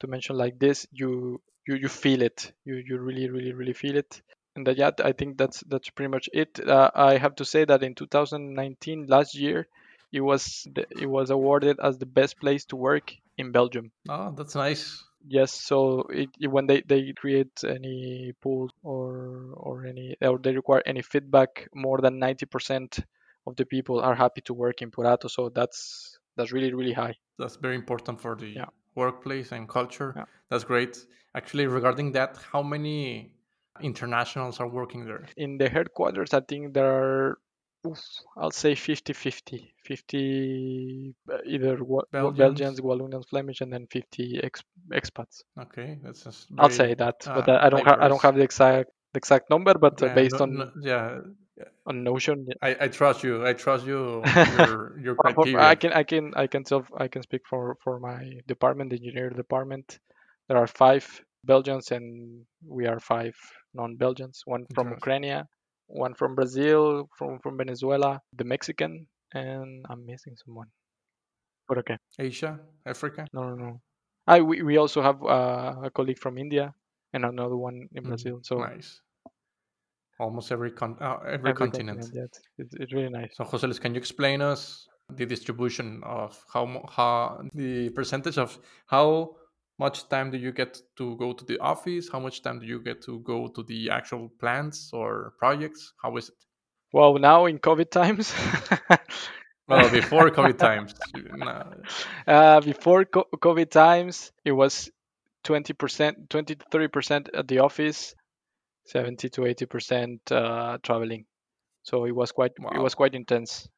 [0.00, 2.52] to mention like this, you you you feel it.
[2.64, 4.20] You you really really really feel it.
[4.56, 6.60] And that yeah, I think that's that's pretty much it.
[6.66, 9.68] Uh, I have to say that in 2019, last year,
[10.12, 13.90] it was it was awarded as the best place to work in Belgium.
[14.08, 15.02] Oh, that's nice.
[15.26, 20.82] Yes, so it, when they, they create any polls or or any or they require
[20.84, 22.98] any feedback, more than 90%
[23.46, 25.30] of the people are happy to work in Purato.
[25.30, 27.14] So that's that's really really high.
[27.38, 28.66] That's very important for the Yeah.
[28.94, 30.12] workplace and culture.
[30.16, 30.24] Yeah.
[30.50, 31.06] That's great.
[31.34, 33.32] Actually, regarding that, how many
[33.80, 35.26] internationals are working there?
[35.36, 37.38] In the headquarters, I think there are,
[37.86, 37.98] oof,
[38.36, 39.72] I'll say 50-50.
[39.84, 42.38] 50 uh, either Wa- Belgians?
[42.38, 45.42] Belgians, Wallonians, Flemish, and then 50 ex- expats.
[45.58, 48.34] Okay, that's just I'll say that, but uh, I I don't have I don't have
[48.36, 51.20] the exact the exact number, but uh, Yeah, based no- on no- yeah,
[51.86, 52.54] on Notion, yeah.
[52.62, 53.46] I, I trust you.
[53.46, 54.22] I trust you.
[54.56, 55.58] Your your criteria.
[55.72, 58.96] I can I can I can self I can speak for for my department, the
[58.96, 59.98] engineer department.
[60.48, 61.04] There are five
[61.44, 63.34] Belgians and we are five
[63.74, 64.42] non-Belgians.
[64.46, 64.88] One from.
[64.90, 65.44] Ukraine,
[65.92, 70.68] one from Brazil, from from Venezuela, the Mexican, and I'm missing someone.
[71.68, 73.26] But okay, Asia, Africa.
[73.32, 73.80] no no no.
[74.26, 76.74] I we, we also have uh, a colleague from India
[77.12, 78.40] and another one in Mm, Brazil.
[78.42, 79.00] So nice.
[80.20, 81.98] Almost every con- uh, every, every continent.
[82.00, 83.32] continent, yeah, it's, it's, it's really nice.
[83.34, 88.58] So, Jose Luis, can you explain us the distribution of how how the percentage of
[88.86, 89.36] how
[89.78, 92.08] much time do you get to go to the office?
[92.10, 95.92] How much time do you get to go to the actual plants or projects?
[96.02, 96.34] How is it?
[96.92, 98.34] Well, now in COVID times.
[99.68, 101.62] Well, before COVID times, no,
[102.26, 104.90] Uh, before co- COVID times, it was
[105.44, 108.14] 20%, 20 to 30% at the office,
[108.86, 111.26] 70 to 80% uh, traveling.
[111.84, 113.68] So it was quite it was quite intense.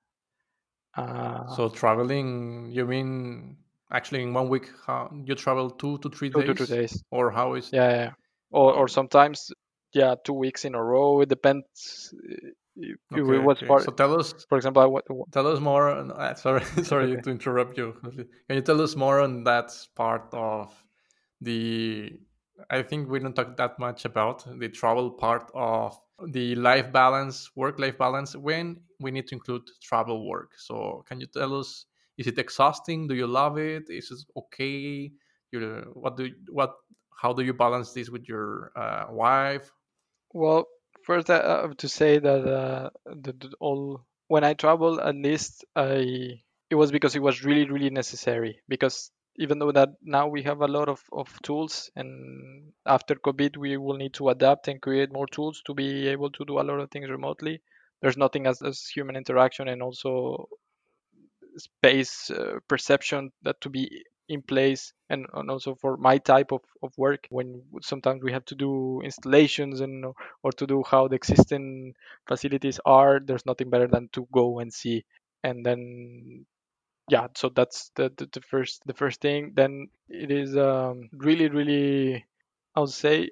[0.97, 3.57] Uh, So traveling, you mean
[3.91, 7.05] actually in one week, how you travel two to three two to days, two days.
[7.11, 7.71] or how is?
[7.73, 8.11] Yeah, yeah.
[8.51, 9.51] Or or sometimes
[9.95, 11.21] yeah, two weeks in a row.
[11.21, 12.13] It depends.
[12.77, 13.67] Okay, it was okay.
[13.67, 15.91] part, So tell us, for example, I went, tell us more.
[15.91, 17.21] On, uh, sorry, sorry okay.
[17.23, 17.95] to interrupt you.
[18.03, 20.73] Can you tell us more on that part of
[21.41, 22.19] the?
[22.71, 27.51] I think we don't talk that much about the travel part of the life balance,
[27.57, 28.37] work-life balance.
[28.37, 30.53] When we need to include travel work.
[30.57, 31.87] So can you tell us?
[32.17, 33.09] Is it exhausting?
[33.09, 33.85] Do you love it?
[33.89, 35.11] Is it okay?
[35.53, 36.75] You what do what?
[37.17, 39.71] How do you balance this with your uh, wife?
[40.33, 40.67] Well,
[41.05, 45.65] First, I I have to say that uh, the all when I travel, at least
[45.77, 48.61] I it was because it was really really necessary.
[48.69, 53.59] Because even though that now we have a lot of, of tools, and after COVID
[53.59, 56.67] we will need to adapt and create more tools to be able to do a
[56.69, 57.61] lot of things remotely.
[58.01, 60.49] There's nothing as, as human interaction and also
[61.59, 66.63] space uh, perception that to be in place and, and also for my type of,
[66.83, 70.05] of work when sometimes we have to do installations and
[70.43, 71.95] or to do how the existing
[72.27, 75.05] facilities are there's nothing better than to go and see.
[75.43, 76.47] And then
[77.11, 79.53] yeah so that's the, the, the first the first thing.
[79.55, 82.25] Then it is um, really really
[82.77, 83.31] i would say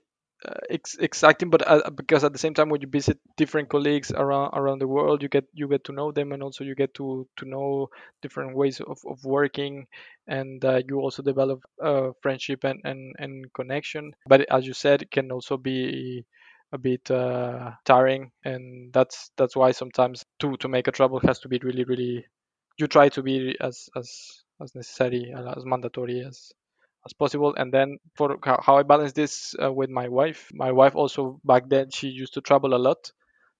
[0.71, 4.51] ex- exciting but uh, because at the same time when you visit different colleagues around
[4.55, 7.27] around the world you get you get to know them and also you get to
[7.37, 7.89] to know
[8.23, 9.87] different ways of, of working
[10.27, 14.13] and uh, you also develop uh, friendship and, and and connection.
[14.27, 16.25] But as you said it can also be
[16.73, 21.39] a bit uh, tiring and that's that's why sometimes to to make a travel has
[21.41, 22.25] to be really really
[22.79, 24.11] you try to be as as
[24.61, 26.53] as necessary as mandatory as
[27.07, 27.55] as possible.
[27.57, 31.65] And then for how, i balance this uh, with my wife my wife also back
[31.69, 33.13] then she used to travel a lot.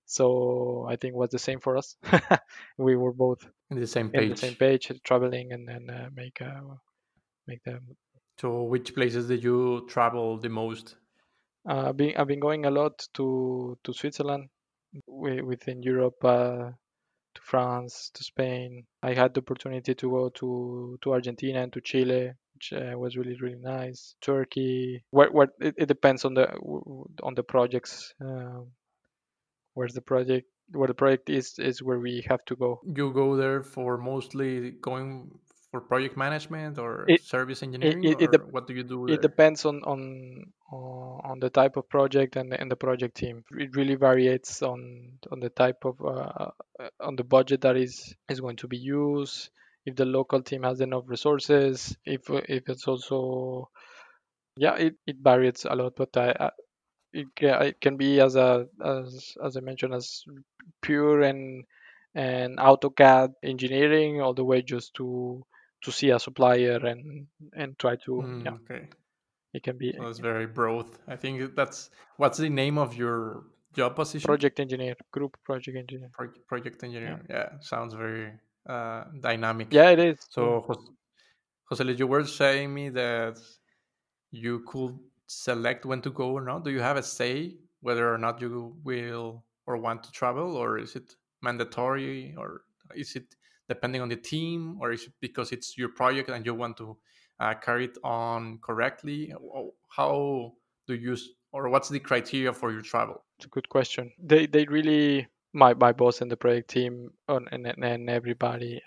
[0.05, 1.97] So i think it was the same for us.
[2.77, 4.57] We were both In the same in the same page.
[4.57, 6.61] page traveling and then uh, make uh,
[7.47, 7.97] make them.
[8.37, 10.97] So, which places did you travel the most?
[11.69, 14.49] uh, I've been, I've been going a lot to to switzerland
[15.07, 16.71] wi- within europe uh,
[17.35, 18.87] to france to spain.
[19.03, 22.33] I had the opportunity to go to to argentina and to chile
[22.71, 24.15] which uh, was really really nice.
[24.21, 26.47] Turkey what where it, it depends on the
[27.23, 28.67] on the projects um,
[29.73, 32.79] where's the project where the project is is where we have to go.
[32.83, 35.31] You go there for mostly going
[35.71, 39.07] for project management or it service engineering, it, it, or dep- what do you do
[39.07, 40.75] it depends on on uh,
[41.31, 43.43] on the type of project and the, and the project team.
[43.51, 48.15] It really varies on on the type of uh, uh, on the budget that is
[48.29, 49.49] is going to be used
[49.85, 53.69] if the local team has enough resources if if it's also
[54.57, 56.49] yeah it, it varies a lot but I, I
[57.13, 60.23] it, it can be as a as as I mentioned as
[60.81, 61.63] pure and
[62.15, 65.45] and AutoCAD engineering all the way just to
[65.83, 68.87] to see a supplier and and try to yeah Mm, okay,
[69.53, 70.85] it can be so it's very broad.
[71.07, 73.43] I think that's what's the name of your
[73.73, 74.25] job position?
[74.25, 77.21] project engineer group project engineer Pro- project yeah engineer.
[77.29, 78.31] Yeah, sounds very
[78.67, 79.71] uh, dynamic.
[79.71, 80.91] yeah it is So, Jos-
[81.69, 83.37] Jose, you were saying me that
[84.31, 84.97] you could
[85.27, 86.63] select when to go or not.
[86.65, 90.77] Do you have a say whether or not you will or want to travel, or
[90.77, 92.61] is it mandatory, or
[92.95, 93.35] is it
[93.69, 96.97] depending on the team, or is it because it's your project and you want to
[97.39, 99.33] uh, carry it on correctly?
[99.39, 100.53] Or How
[100.87, 101.15] do you,
[101.51, 103.23] or what's the criteria for your travel?
[103.37, 107.47] it's a good question they they really my my boss and the project team and,
[107.51, 108.81] and and everybody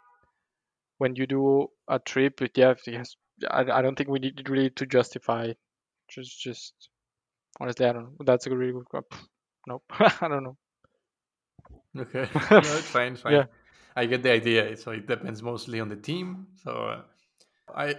[0.98, 3.16] when you do a trip it yeah yes
[3.50, 5.52] I, I don't think we need really to justify
[6.08, 6.74] just just
[7.60, 9.04] honestly I don't know that's a really good
[9.66, 10.56] nope I don't know
[11.98, 13.44] Okay, no, it's fine, it's yeah.
[13.96, 14.76] I get the idea.
[14.76, 16.48] So it depends mostly on the team.
[16.62, 17.02] So uh,
[17.74, 17.94] I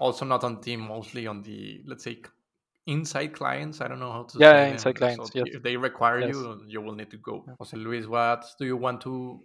[0.00, 2.18] also not on team, mostly on the let's say
[2.86, 3.80] inside clients.
[3.80, 4.98] I don't know how to yeah say yeah, inside them.
[4.98, 7.44] clients So yes if they require yes you, you will need to go.
[7.46, 7.54] yeah.
[7.58, 9.40] Jose Luis, what do you want to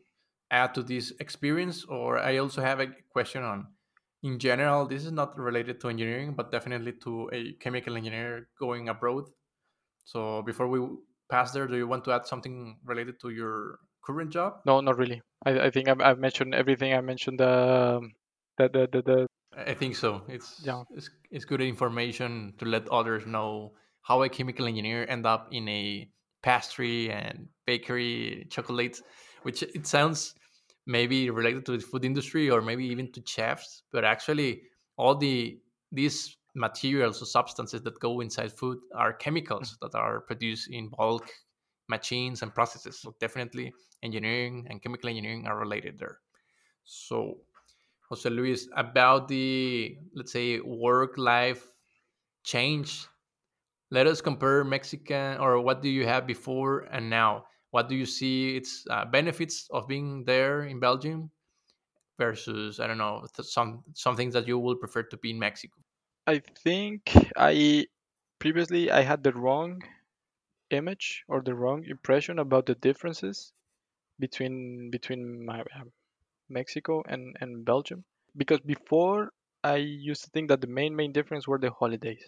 [0.52, 1.86] add to this experience?
[1.86, 3.68] Or I also have a question on,
[4.24, 8.90] in general, this is not related to engineering, but definitely to a chemical engineer going
[8.90, 9.26] abroad.
[10.06, 10.80] So before we
[11.30, 14.62] pass there, do you want to add something related to your current job?
[14.66, 18.14] no not really I, I think I've, I've mentioned everything I mentioned um,
[18.58, 19.28] the the the, the
[19.68, 20.22] I think so.
[20.28, 25.26] It's, yeah it's it's good information to let others know how a chemical engineer end
[25.26, 26.10] up in a
[26.42, 29.02] pastry and bakery chocolate,
[29.44, 30.36] which it sounds
[30.86, 34.62] maybe related to the food industry or maybe even to chefs, but actually
[34.98, 35.60] all the
[35.92, 41.30] these materials or substances that go inside food are chemicals that are produced in bulk
[41.88, 43.00] machines and processes.
[43.00, 46.20] So definitely engineering and chemical engineering are related there.
[46.84, 47.38] So
[48.10, 51.66] Jose Luis, about the let's say work life
[52.44, 53.06] change.
[53.92, 57.46] Let us compare Mexican or what do you have before and now.
[57.72, 61.30] What do you see its uh, benefits of being there in Belgium
[62.18, 65.78] versus I don't know some some things that you would prefer to be in Mexico.
[66.28, 67.88] I think I
[68.40, 69.82] previously I had the wrong
[70.70, 73.54] image or the wrong impression about the differences
[74.20, 75.64] between between my
[76.50, 78.04] Mexico and and Belgium
[78.36, 79.32] because before
[79.64, 82.24] I used to think that the main main difference were the holidays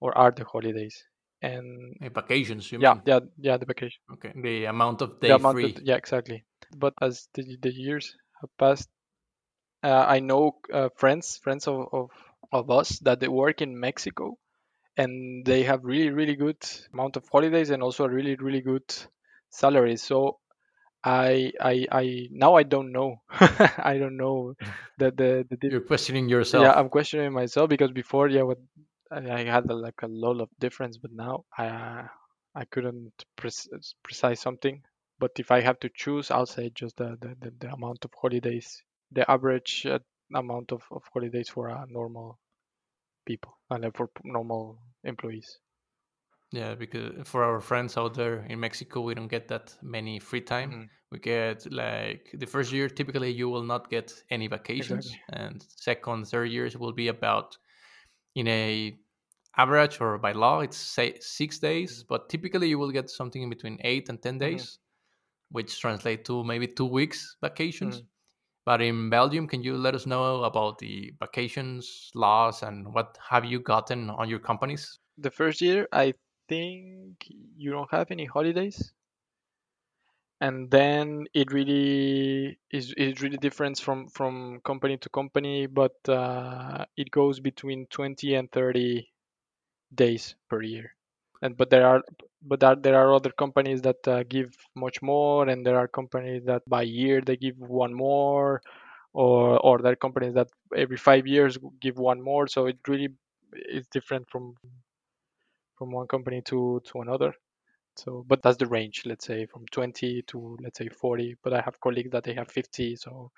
[0.00, 1.04] or are the holidays
[1.42, 3.02] and Eh, vacations, you yeah, mean?
[3.06, 4.32] yeah, yeah, the vacation, Okay.
[4.34, 5.62] The amount of day the amount free.
[5.62, 6.44] that, yeah, exactly.
[6.76, 8.88] But as the the years have passed,
[9.82, 12.10] uh, I know uh, friends friends of, of
[12.52, 14.38] of us that they work in Mexico,
[14.96, 18.88] and they have really really good amount of holidays and also a really really good
[19.50, 19.96] salary.
[19.96, 20.38] So
[21.02, 23.22] I I I now I don't know.
[23.30, 24.54] I don't know
[24.98, 26.62] the the the dif- You're questioning yourself.
[26.62, 26.72] yeah.
[26.72, 28.58] I'm questioning myself because before yeah what
[29.10, 32.04] I had a, like a lot of difference, but now I
[32.54, 33.68] I couldn't pres-
[34.02, 34.82] precise something.
[35.18, 38.10] But if I have to choose, I'll say just the the, the, the amount of
[38.20, 39.98] holidays, the average uh,
[40.34, 42.38] amount of, of holidays for uh, normal
[43.26, 45.58] people and for normal employees.
[46.52, 50.40] Yeah, because for our friends out there in Mexico, we don't get that many free
[50.40, 50.74] time.
[50.74, 55.20] Mhm, We get like the first year, typically you will not get any vacations, Exactly.
[55.28, 57.56] and second, third years will be about
[58.36, 59.00] in a
[59.56, 63.50] average or by law it's say six days, but typically you will get something in
[63.50, 64.80] between eight and ten Mhm, days,
[65.50, 68.02] which translate to maybe two weeks vacations.
[68.02, 68.08] mhm.
[68.66, 73.44] But in Belgium, can you let us know about the vacations laws and what have
[73.46, 75.00] you gotten on your companies?
[75.16, 76.14] The first year, I
[76.50, 77.26] think
[77.56, 78.92] you don't have any holidays,
[80.40, 86.84] and then it really is is really different from from company to company, but uh,
[86.96, 89.08] it goes between 20 and 30
[89.94, 90.94] days per year.
[91.42, 92.02] And but there are
[92.42, 96.44] but there, there are other companies that uh, give much more, and there are companies
[96.46, 98.62] that by year they give one more,
[99.14, 102.48] or or there are companies that every five years give one more.
[102.48, 103.10] So it really
[103.54, 104.56] is different from
[105.80, 107.34] from one company to to another.
[107.96, 111.36] So, but that's the range, let's say from 20 to let's say 40.
[111.42, 112.96] But I have colleagues that they have 50.
[112.96, 113.32] So,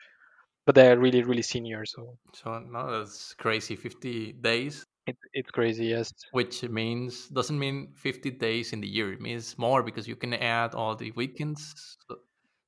[0.66, 1.86] but they're really really senior.
[1.86, 3.76] So So no, that's crazy.
[3.76, 5.86] Fifty days, it's it's crazy.
[5.86, 6.12] Yes.
[6.32, 9.12] which means doesn't mean fifty days in the year.
[9.12, 11.96] It means more because you can add all the weekends.
[12.08, 12.16] So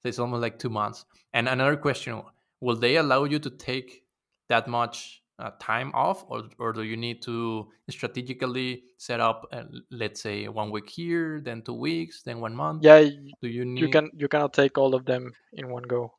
[0.04, 1.04] it's almost like two months.
[1.32, 2.22] And another question:
[2.60, 4.04] Will they allow you to take
[4.48, 9.64] that much uh, time off, or or do you need to strategically set up, uh,
[9.90, 12.84] let's say, one week here, then two weeks, then one month?
[12.84, 13.02] Yeah,
[13.42, 13.80] Do you need...
[13.80, 16.14] you can you cannot take all of them in one go.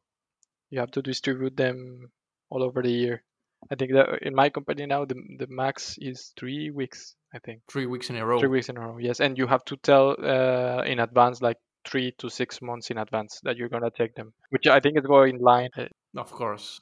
[0.69, 2.11] You have to distribute them
[2.49, 3.23] all over the year.
[3.71, 7.15] I think that in my company now the the max is three weeks.
[7.33, 8.39] I think three weeks in a row.
[8.39, 8.97] three weeks in a row.
[8.97, 12.97] Yes, and you have to tell uh, in advance, like three to six months in
[12.97, 15.69] advance, that you're gonna take them, which I think is going in line.
[15.77, 15.85] Uh,
[16.17, 16.79] Of course.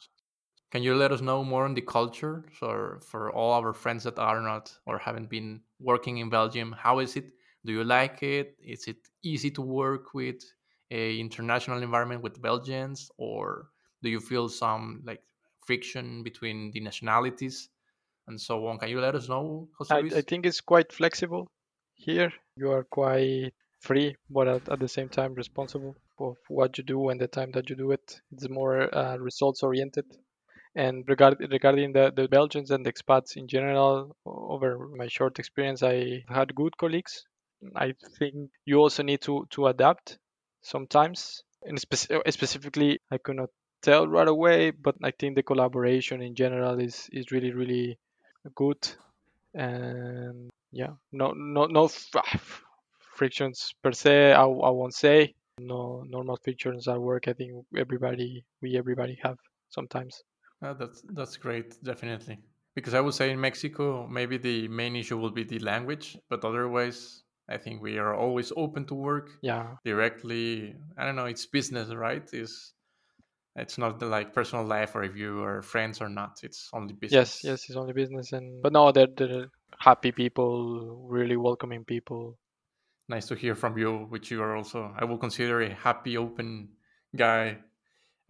[0.74, 2.46] Can you let us know more on the culture?
[2.60, 6.98] So for all our friends that are not or haven't been working in Belgium, how
[6.98, 7.26] is it?
[7.64, 8.58] Do you like it?
[8.60, 10.42] Is it easy to work with
[10.90, 13.68] a international environment with Belgians, or
[14.02, 15.22] do you feel some like
[15.64, 17.70] friction between the nationalities
[18.28, 18.80] and so on?
[18.80, 21.52] Can you let us know, Jose I, I think it's quite flexible
[21.94, 22.34] here.
[22.58, 27.10] You are quite free, but at, at the same time responsible for what you do
[27.10, 28.22] and the time that you do it.
[28.32, 30.06] It's more uh, results oriented.
[30.76, 35.84] And regard, regarding the, the Belgians and the expats in general, over my short experience,
[35.84, 37.26] I had good colleagues.
[37.76, 40.18] I think you also need to, to adapt
[40.62, 41.44] sometimes.
[41.64, 43.50] And spec- specifically, I could not
[43.82, 47.98] tell right away, but I think the collaboration in general is, is really, really
[48.56, 48.78] good
[49.54, 51.88] and yeah no no no
[53.16, 58.44] frictions per se I, I won't say no normal frictions at work i think everybody
[58.62, 59.38] we everybody have
[59.70, 60.24] sometimes
[60.64, 62.40] Uh, that's that's great, definitely.
[62.76, 66.44] Because I would say in Mexico, maybe the main issue will be the language, but
[66.44, 70.76] otherwise, I think we are always open to work yeah directly.
[70.98, 72.28] I don't know, it's business, right?
[72.34, 72.74] Is
[73.56, 76.40] it's not the, like personal life or if you are friends or not.
[76.44, 77.44] It's only business.
[77.44, 82.40] yes yes it's only business and but no they're, they're happy people really welcoming people
[83.10, 84.94] Nice to hear from you, which you are also.
[84.98, 86.70] I will consider a happy, open
[87.16, 87.58] guy,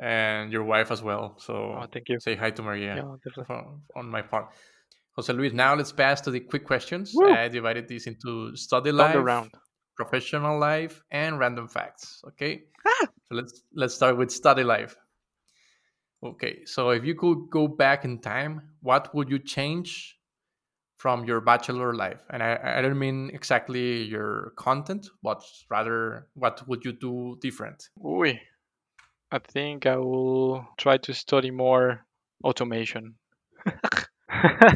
[0.03, 1.35] and your wife as well.
[1.35, 3.53] oh So thank you say hi to Maria yeah
[3.95, 4.53] on my part.
[5.15, 7.11] Jose Luis, now let's pass to the quick questions.
[7.15, 7.31] Woo!
[7.31, 9.51] I divided these into study life, round
[9.95, 12.21] professional life, and random facts.
[12.29, 13.07] Okay, ah!
[13.25, 14.97] so let's let's start with study life.
[16.23, 20.17] Okay, so if you could go back in time, what would you change
[20.97, 22.23] from your bachelor life?
[22.29, 27.89] And I, I don't mean exactly your content, but rather what would you do different?
[27.99, 28.23] Ooh,
[29.33, 32.05] i think i will try to study more
[32.43, 33.15] automation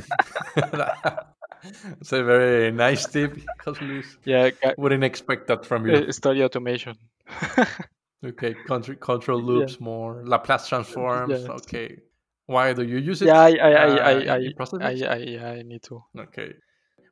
[2.00, 3.38] It's a very nice tip,
[4.26, 5.96] yeah gu- Wouldn't expect that from you.
[6.08, 6.96] uh, study automation
[8.26, 11.30] Okay, control, control yeah loops more, Laplace transforms.
[11.32, 11.98] yes Okay,
[12.48, 14.38] why do you use it Yeah, I I uh, I I
[14.82, 14.94] I?
[15.46, 16.02] I, I need to.
[16.18, 16.54] Okay,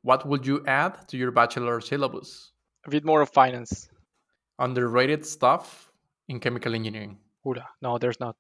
[0.02, 2.52] what would you add to your bachelor syllabus?
[2.86, 3.90] A bit more of finance.
[4.58, 5.92] Underrated stuff
[6.28, 7.18] in chemical engineering.
[7.82, 8.36] No, there's not.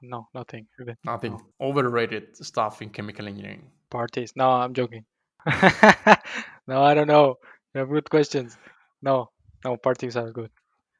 [0.00, 0.66] No, nothing.
[1.04, 1.32] Nothing.
[1.32, 1.40] No.
[1.60, 3.62] Overrated stuff in chemical engineering.
[3.90, 4.32] Parties.
[4.36, 5.04] No, I'm joking.
[5.46, 7.36] no, I don't know.
[7.74, 8.56] You have good questions.
[9.02, 9.30] No,
[9.64, 10.50] no, parties are good.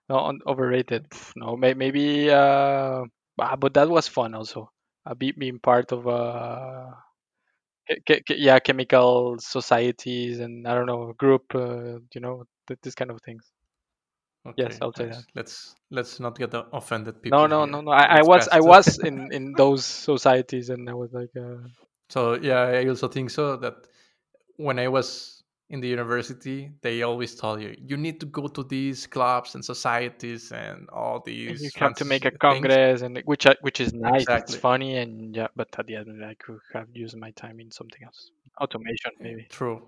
[0.09, 1.09] No, un- overrated.
[1.11, 2.31] Pff, No, may- maybe.
[2.31, 3.05] Uh,
[3.39, 4.71] ah, but that was fun also.
[5.07, 6.87] Uh, be, being part of uh,
[8.31, 11.45] yeah, chemical societies and I don't know group.
[11.55, 13.45] Uh, you know, th- this kind of things.
[14.49, 15.17] Okay, Yes, I'll say nice.
[15.17, 15.25] that.
[15.35, 17.39] Let's let's not get offended people.
[17.39, 17.73] No, no, here.
[17.73, 17.91] no, no.
[17.91, 21.69] I, I was I was in in those societies and I was like, uh,
[22.09, 23.75] So yeah, I also think so that
[24.57, 28.65] when I was in the university, they always tell you you need to go to
[28.65, 31.61] these clubs and societies and all and these.
[31.61, 32.41] you have to make a fancy things.
[32.41, 34.23] congress and which which is nice.
[34.23, 34.55] Exactly.
[34.55, 37.71] It's funny and yeah, but at the end I could have used my time in
[37.71, 38.31] something else.
[38.61, 39.47] Automation maybe.
[39.51, 39.83] True.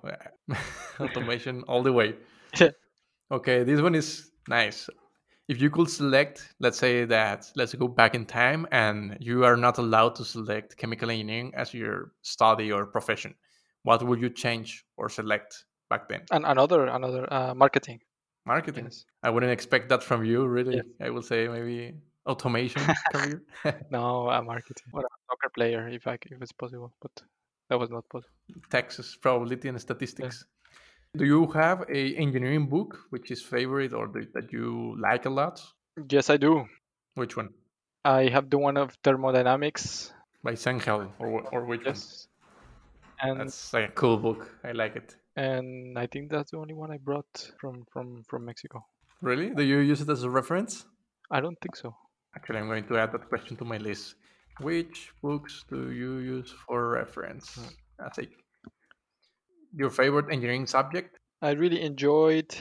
[1.01, 2.15] Automation all the way.
[3.33, 4.89] Okay, this one is nice.
[5.49, 9.57] If you could select, let's say that, let's go back in time and you are
[9.57, 13.35] not allowed to select chemical engineering as your study or profession,
[13.83, 16.23] what would you change or select back then?
[16.31, 18.01] And another another uh, marketing.
[18.47, 18.85] Marketing.
[18.85, 19.05] Yes.
[19.23, 20.77] I wouldn't expect that from you, really.
[20.77, 20.87] Yes.
[21.01, 21.95] I would say maybe
[22.27, 22.83] automation
[23.13, 23.43] career.
[23.91, 24.89] No, uh, marketing.
[24.93, 27.13] Or a soccer player if I if it's possible, but
[27.69, 28.35] that was not possible.
[28.71, 30.45] Texas probability and statistics.
[31.17, 35.61] Do you have a engineering book which is favorite or that you like a lot?
[36.09, 36.67] Yes, I do.
[37.15, 37.49] Which one?
[38.05, 40.13] I have the one of thermodynamics.
[40.45, 42.29] By Cengel or or which Yes.
[43.21, 43.31] one?
[43.31, 44.49] And That's like a cool book.
[44.65, 45.17] I like it.
[45.37, 48.85] and I think that's the only one I brought from from from Mexico.
[49.21, 49.51] Really?
[49.51, 50.87] Do you use it as a reference?
[51.31, 51.95] I don't think so.
[52.37, 54.15] Actually, I'm going to add that question to my list.
[54.61, 57.55] Which books do you use for reference?
[57.57, 57.75] Hmm.
[57.99, 58.27] That's a
[59.75, 61.19] your favorite engineering subject?
[61.43, 62.55] I really enjoyed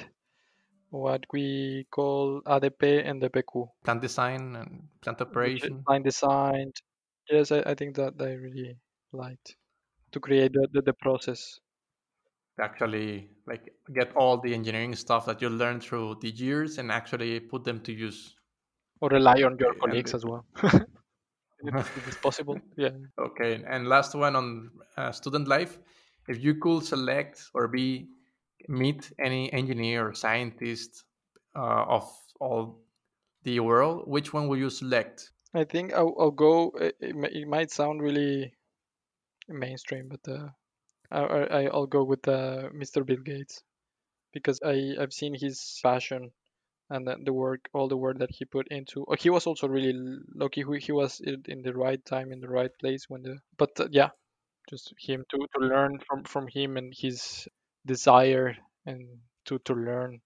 [0.89, 3.69] what we call ADP and DPQ.
[3.83, 5.83] Plant design and plant operation.
[5.85, 6.03] Plant.
[6.03, 6.71] Design.
[7.29, 8.77] Yes, I, I think that I really
[9.11, 9.55] liked
[10.11, 11.59] to create the, the, the process.
[12.61, 17.39] actually like get all the engineering stuff that you learned through the years and actually
[17.39, 18.35] put them to use.
[19.01, 20.45] Or rely on your colleagues as well.
[20.63, 22.59] if, it's possible.
[22.75, 22.89] Yeah.
[23.19, 25.79] Okay, and last one on uh, student life.
[26.29, 28.07] If you could select or be
[28.67, 31.03] meet any engineer or scientist
[31.55, 32.05] uh, of
[32.39, 32.81] all
[33.43, 35.31] the world, which one will you select?
[35.53, 36.71] I think I'll, I'll go.
[36.79, 38.53] It, it, might sound really
[39.47, 40.49] mainstream, but uh,
[41.09, 43.03] I, I, I'll go with uh, Mr.
[43.03, 43.63] Bill Gates
[44.31, 46.31] because I I've seen his passion
[46.91, 49.05] and the, work, all the work that he put into.
[49.07, 49.93] Oh, he was also really
[50.33, 50.63] lucky.
[50.79, 53.37] He, was in, in the right time, in the right place when the.
[53.57, 54.09] But uh, yeah,
[54.69, 57.47] just him to, to learn from from him and his
[57.85, 58.55] desire
[58.85, 59.07] and
[59.45, 60.19] to to learn.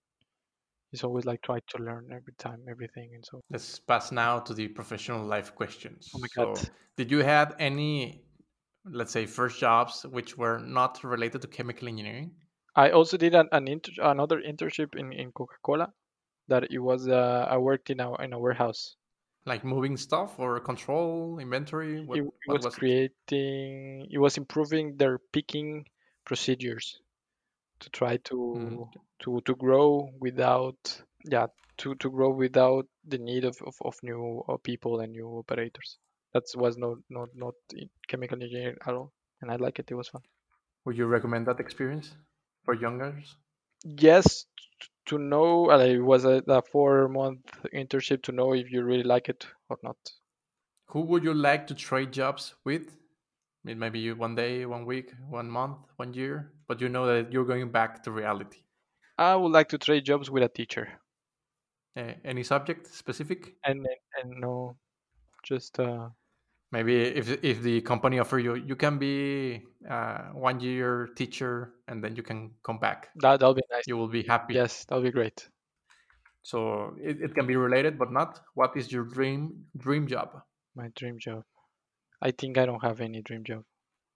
[0.92, 4.54] He's always like try to learn every time everything, and so Let's pass now to
[4.54, 6.12] the professional life questions.
[6.16, 6.70] Oh my so, God.
[6.98, 8.22] did you have any,
[8.86, 12.32] let's say, first jobs which were not related to chemical engineering?
[12.76, 15.92] I also did an, an inter- another internship in, in Coca Cola.
[16.48, 18.96] That it was uh, I worked in a in a warehouse.
[19.46, 24.08] Like moving stuff or control inventory what, it, what was was creating.
[24.12, 25.86] It was improving their picking
[26.26, 27.00] procedures
[27.80, 28.88] to try to Mm,
[29.24, 34.44] to to grow without yeah to to grow without the need of of, of new
[34.48, 35.98] uh, people and new operators.
[36.34, 37.56] That was not not not
[38.08, 39.92] chemical engineering at all, and I like it.
[39.92, 40.24] It was fun.
[40.86, 42.16] would you recommend that experience
[42.64, 43.36] for youngers
[43.84, 44.46] yes
[45.06, 47.40] to know uh, it was a, a four month
[47.74, 49.98] internship to know if you really like it or not.
[50.88, 52.88] Who would you like to trade jobs with?
[52.90, 57.06] I mean, maybe you one day one week one month one year but you know
[57.06, 58.60] that you're going back to reality.
[59.18, 60.90] I would like to trade jobs with a teacher.
[61.96, 63.56] Eh, any subject specific?
[63.64, 64.76] And and, and no
[65.44, 66.10] just uh
[66.74, 72.04] maybe if if the company offer you you can be uh, one year teacher and
[72.04, 73.10] then you can come back.
[73.22, 73.86] That that'll be nice.
[73.88, 74.56] You will be happy.
[74.56, 75.48] Yes that'll be great.
[76.42, 78.42] So it, it can be related but not.
[78.56, 80.42] What is your dream dream job?
[80.76, 81.44] My dream job.
[82.22, 83.64] I think i don't have any dream job.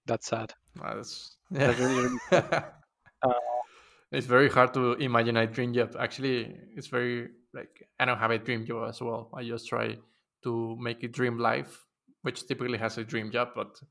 [0.05, 0.53] That's sad.
[0.81, 3.33] That's That's really, really Uh,
[4.11, 5.95] it's very hard to imagine a dream job.
[5.99, 9.29] Actually, it's very like I don't have a dream job as well.
[9.33, 9.97] I just try
[10.43, 11.86] to make a dream life,
[12.27, 13.81] which typically has a dream job, but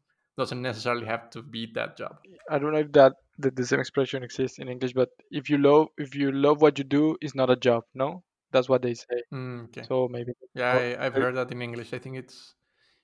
[0.41, 2.19] doesn't necessarily have to be that job.
[2.55, 3.13] i don't know if that
[3.45, 5.09] the, the same expression exists in english but
[5.41, 8.09] if you love if you love what you do it's not a job no
[8.53, 9.87] that's what they say Mm, okay.
[9.89, 11.93] so maybe Yeah, I, I've heard that in English.
[11.93, 12.55] I think it's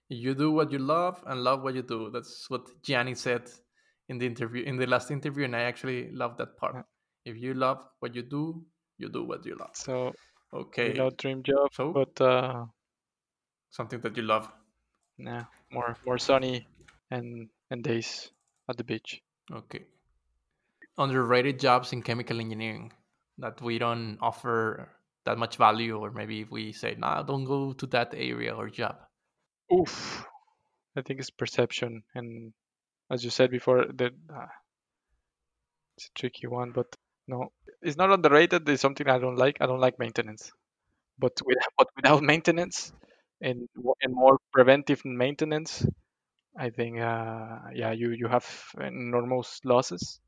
[0.09, 2.11] you do what you love and love what you do.
[2.11, 3.51] That's what Gianni said
[4.09, 6.77] in the interview in the last interview, and I actually love that part.
[6.77, 6.83] Yeah.
[7.33, 8.65] If you love what you do,
[8.99, 9.77] you do what you love.
[9.77, 10.13] So
[10.55, 12.67] Okay, know, dream job, so but uh,
[13.71, 14.51] something that you love.
[15.19, 16.67] Yeah, more more sunny
[17.11, 18.31] and and days
[18.69, 19.23] at the beach.
[19.51, 19.85] Okay.
[20.99, 22.93] Underrated jobs in chemical engineering
[23.39, 24.89] that we don't offer
[25.25, 28.69] that much value, or maybe if we say, nah, don't go to that area or
[28.69, 28.97] job.
[29.73, 30.25] Oof,
[30.97, 32.53] I think it's perception, and
[33.11, 34.53] as you said before, that uh,
[35.97, 36.95] it's a tricky one, but
[37.27, 38.69] no, it's not underrated.
[38.69, 39.59] It's something I don't like.
[39.61, 40.53] I don't like maintenance,
[41.19, 42.93] but with but without maintenance
[43.43, 43.69] and
[44.03, 45.87] and more preventive maintenance,
[46.59, 48.47] I think uh, yeah, you you have
[48.81, 50.21] enormous losses.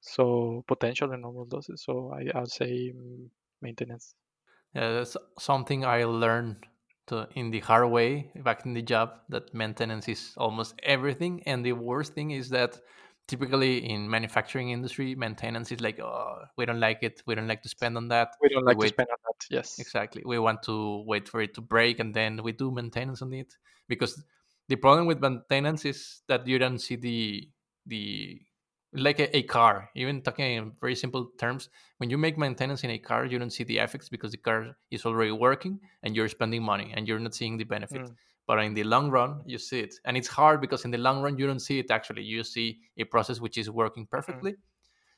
[0.00, 1.82] So potential enormous losses.
[1.84, 3.28] So I I'll say mm,
[3.62, 4.14] maintenance.
[4.74, 6.66] Yeah, that's something I learned
[7.06, 11.42] to, in the hard way back in the job that maintenance is almost everything.
[11.46, 12.80] And the worst thing is that
[13.26, 17.22] typically in manufacturing industry, maintenance is like, oh, we don't like it.
[17.26, 18.28] We don't like to spend on that.
[18.40, 19.46] We don't We like to spend on that.
[19.50, 19.78] Yes.
[19.78, 20.22] Exactly.
[20.24, 23.54] We want to wait for it to break and then we do maintenance on it
[23.88, 24.22] because
[24.68, 27.48] the problem with maintenance is that you don't see the
[27.86, 28.40] the
[28.94, 29.90] like a, a car.
[29.94, 31.68] Even talking in very simple terms,
[31.98, 34.76] when you make maintenance in a car, you don't see the effects because the car
[34.90, 38.02] is already working and you're spending money and you're not seeing the benefit.
[38.02, 38.14] Mm.
[38.46, 41.22] But in the long run, you see it, and it's hard because in the long
[41.22, 41.90] run you don't see it.
[41.90, 44.56] Actually, you see a process which is working perfectly.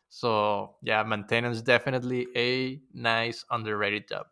[0.08, 4.26] So yeah, maintenance definitely a nice underrated job.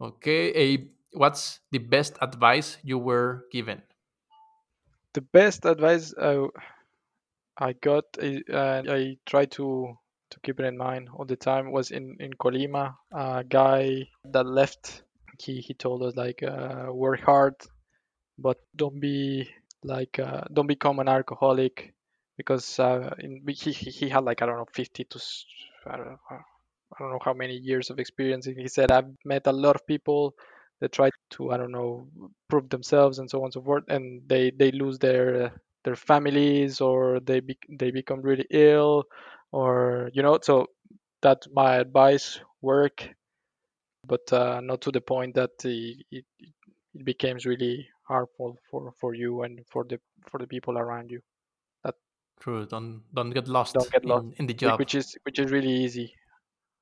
[0.00, 3.82] Okay, a what's the best advice you were given?
[5.12, 6.46] The best advice I
[7.58, 9.98] I got, and I try to
[10.30, 12.94] to keep it in mind all the time, was in in Colima.
[13.12, 15.02] A guy that left,
[15.38, 17.56] he he told us like uh, work hard,
[18.40, 19.48] but don't be
[19.84, 21.94] like uh, don't become an alcoholic
[22.36, 25.20] because uh, in, he he had like I don't know 50 to
[25.86, 28.46] I don't know, I don't know how many years of experience.
[28.46, 30.34] He said I've met a lot of people
[30.80, 32.08] that try to I don't know
[32.48, 35.50] prove themselves and so on and so forth, and they they lose their uh,
[35.84, 39.04] their families or they be, they become really ill
[39.52, 40.66] or you know so
[41.22, 43.08] that's my advice work
[44.06, 46.24] but uh, not to the point that it, it,
[46.94, 49.98] it becomes really harmful for, for you and for the
[50.28, 51.20] for the people around you
[51.84, 51.94] that
[52.40, 52.66] True.
[52.66, 54.78] Don't don't get lost don't get lost in, in the job.
[54.78, 56.14] which is which is really easy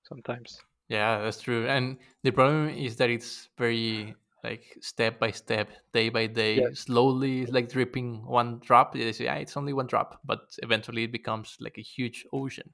[0.09, 1.66] sometimes Yeah, that's true.
[1.68, 6.85] And the problem is that it's very like step by step, day by day, Yes.
[6.85, 8.95] slowly, it's like dripping one drop.
[8.95, 12.72] They say, yeah, it's only one drop, but eventually it becomes like a huge ocean.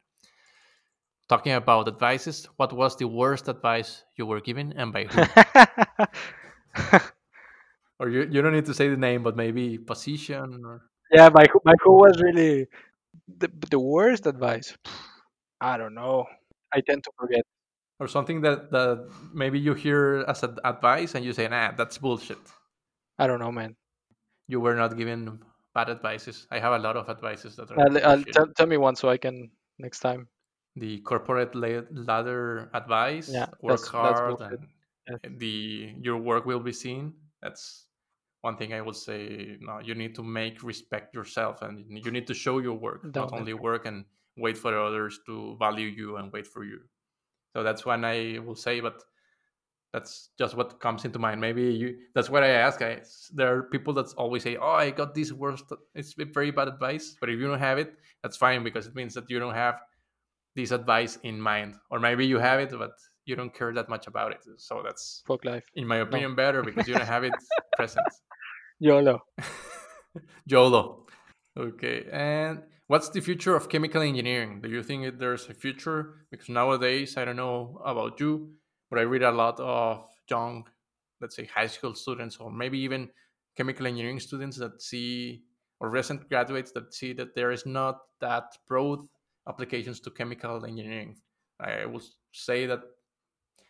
[1.28, 5.32] Talking about advices, what was the worst advice you were given and by who?
[8.00, 11.46] or you, you don't need to say the name, but maybe position or yeah my
[11.64, 12.66] my who was really
[13.38, 14.76] the, the worst advice
[15.60, 16.26] i don't know
[16.72, 17.44] i tend to forget
[18.00, 21.98] or something that, that maybe you hear as ad- advice and you say, nah, that's
[21.98, 22.38] bullshit.
[23.18, 23.76] i don't know man
[24.48, 25.40] You were not given
[25.74, 26.46] bad advices.
[26.50, 29.08] I have a lot of advices that are I'll, I'll tell, tell me one so
[29.08, 30.28] i can next time
[30.76, 34.60] the corporate ladder advice Yeah, work that's- that's hard bullshit.
[34.60, 34.68] and
[35.08, 35.20] Yes.
[35.38, 35.56] the
[36.00, 37.12] your work will be seen
[37.44, 37.86] that's
[38.40, 42.26] one thing i would say no you need to make respect yourself and you need
[42.26, 43.38] to show your work not Definitely.
[43.38, 44.04] only work and
[44.36, 46.80] wait for others to value you and wait for you.
[47.54, 49.02] So that's when i will say but
[49.92, 51.40] that's just what comes into mind.
[51.40, 52.82] Maybe you that's what i ask.
[52.82, 56.68] I, there are people that always say oh i got this worst it's very bad
[56.68, 59.54] advice but if you don't have it that's fine because it means that you don't
[59.54, 59.80] have
[60.56, 61.74] this advice in mind.
[61.90, 62.92] Or maybe you have it but
[63.26, 64.42] you don't care that much about it.
[64.58, 65.64] So that's fuck life.
[65.74, 67.32] in my opinion better because you don't have it
[67.76, 68.06] present
[68.78, 69.20] yolo.
[70.46, 71.06] Yolo.
[71.56, 74.60] Okay and what's the future of chemical engineering?
[74.60, 76.26] Do you think there's a future?
[76.30, 78.50] Because nowadays i don't know about you
[78.90, 80.64] but i read a lot of young
[81.20, 83.08] let's say high school students or maybe even
[83.56, 85.42] chemical engineering students that see
[85.80, 89.00] or recent graduates that see that there is not that broad
[89.48, 91.16] applications to chemical engineering.
[91.60, 92.02] I will
[92.32, 92.80] say that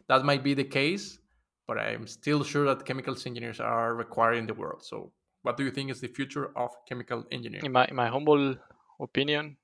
[0.09, 1.19] that might be the case
[1.67, 5.65] but i'm still sure that chemicals engineers are required in the world so what do
[5.65, 8.57] you think is the future of chemical engineering in my in my humble
[9.01, 9.57] opinion,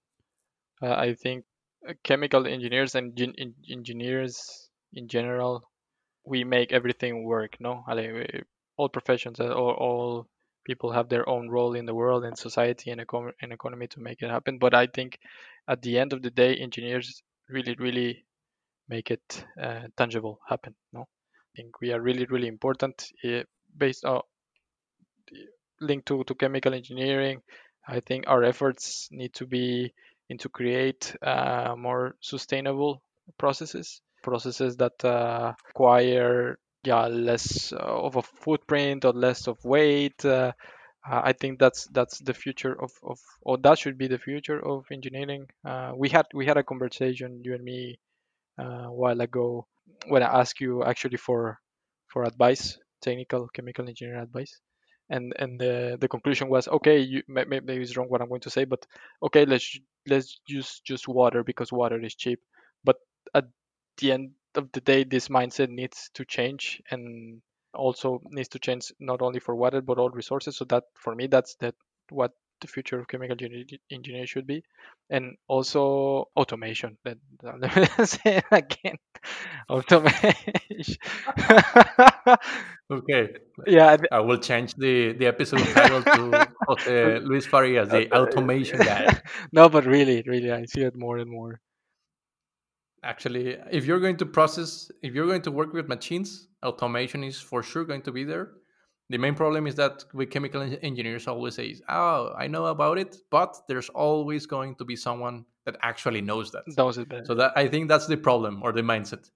[0.82, 1.44] uh, I think
[1.88, 5.68] uh, chemical engineers and gen- en- engineers in general,
[6.24, 7.56] we make everything work.
[7.60, 7.84] No,
[8.76, 10.26] all professions, uh, all, all
[10.64, 14.00] people have their own role in the world and society and, econ- and economy to
[14.00, 14.58] make it happen.
[14.58, 15.18] But I think
[15.68, 18.24] at the end of the day, engineers really, really
[18.90, 20.74] make it uh, tangible happen.
[20.92, 23.44] No, I think we are really, really important uh,
[23.76, 24.20] based on
[25.80, 27.40] linked to, to chemical engineering
[27.90, 29.92] I think our efforts need to be
[30.28, 33.02] into create uh, more sustainable
[33.38, 40.24] processes, processes that uh, require yeah less uh, of a footprint or less of weight.
[40.24, 40.52] Uh,
[41.04, 44.84] I think that's that's the future of, of or that should be the future of
[44.92, 45.46] engineering.
[45.64, 48.09] Uh, we had we had a conversation you and me uh,
[48.60, 49.66] a while ago
[50.08, 51.58] when I asked you actually for
[52.08, 54.60] for advice, technical chemical engineering advice,
[55.08, 56.98] and and the the conclusion was okay.
[57.00, 58.84] You maybe it's wrong what I'm going to say, but
[59.22, 62.40] okay, let's let's use just water because water is cheap.
[62.84, 62.96] But
[63.34, 63.46] at
[63.98, 67.40] the end of the day, this mindset needs to change and
[67.74, 70.56] also needs to change not only for water but all resources.
[70.56, 71.74] So that for me, that's that
[72.10, 73.36] what the future of chemical
[73.90, 74.62] engineering should be,
[75.08, 76.96] and also automation.
[77.04, 78.96] Let, let me say it again,
[79.68, 80.96] automation.
[82.90, 83.28] okay.
[83.66, 89.20] Yeah, I will change the the episode title to Jose Luis Farias, the automation guy.
[89.52, 91.60] no, but really, really, I see it more and more.
[93.02, 97.40] Actually, if you're going to process, if you're going to work with machines, automation is
[97.40, 98.52] for sure going to be there.
[99.10, 103.16] The main problem is that with chemical engineers always say, "Oh, I know about it,"
[103.28, 106.62] but there's always going to be someone that actually knows that.
[106.78, 107.24] Knows it better.
[107.24, 109.28] So that I think that's the problem or the mindset.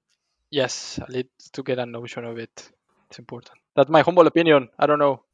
[0.51, 2.71] Yes, at least to get a notion of it,
[3.11, 3.59] it's important.
[3.75, 4.69] That's my humble opinion.
[4.79, 5.25] I don't know.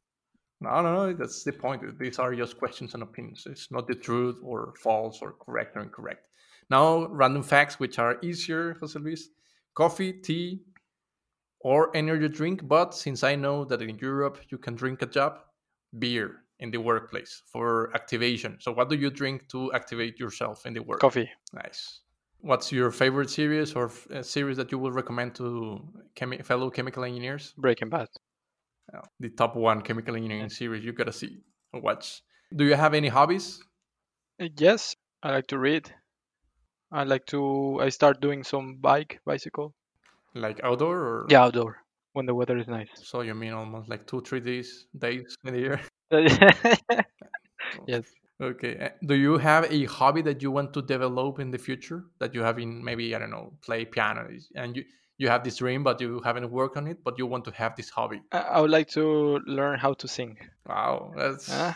[0.59, 1.13] No, no, no.
[1.13, 1.99] That's the point.
[1.99, 3.45] These are just questions and opinions.
[3.45, 6.25] It's not the truth or false or correct or incorrect.
[6.69, 9.29] Now, random facts, which are easier, Jose Luis.
[9.73, 10.61] Coffee, tea,
[11.63, 12.67] or energy drink.
[12.67, 15.39] But since I know that in Europe you can drink a job,
[15.99, 18.57] beer in the workplace for activation.
[18.59, 20.99] So, what do you drink to activate yourself in the work?
[20.99, 21.29] Coffee.
[21.53, 22.01] Nice.
[22.39, 25.79] What's your favorite series or f- series that you would recommend to
[26.15, 27.53] chemi- fellow chemical engineers?
[27.57, 28.07] Breaking Bad.
[28.93, 31.43] Oh, the top one chemical engineering series you gotta see
[31.73, 32.21] or watch.
[32.55, 33.61] Do you have any hobbies?
[34.41, 35.93] Uh, yes, I like to read.
[36.91, 37.79] I like to.
[37.81, 39.73] I start doing some bike, bicycle.
[40.33, 41.27] Like outdoor or?
[41.29, 41.81] Yeah, outdoor
[42.13, 42.89] when the weather is nice.
[42.95, 45.81] So you mean almost like two, three days days in the year?
[47.87, 48.03] yes.
[48.41, 48.91] Okay.
[49.05, 52.41] Do you have a hobby that you want to develop in the future that you
[52.41, 54.83] have in maybe I don't know play piano and you
[55.17, 57.75] you have this dream but you haven't worked on it but you want to have
[57.75, 58.21] this hobby?
[58.31, 60.37] I would like to learn how to sing.
[60.65, 61.49] Wow, that's.
[61.51, 61.73] Uh,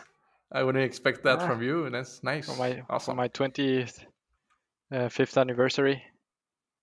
[0.51, 2.45] I wouldn't expect that uh, from you, and that's nice.
[2.45, 3.11] For my awesome.
[3.11, 4.03] for my twentieth
[4.91, 6.01] uh, fifth anniversary,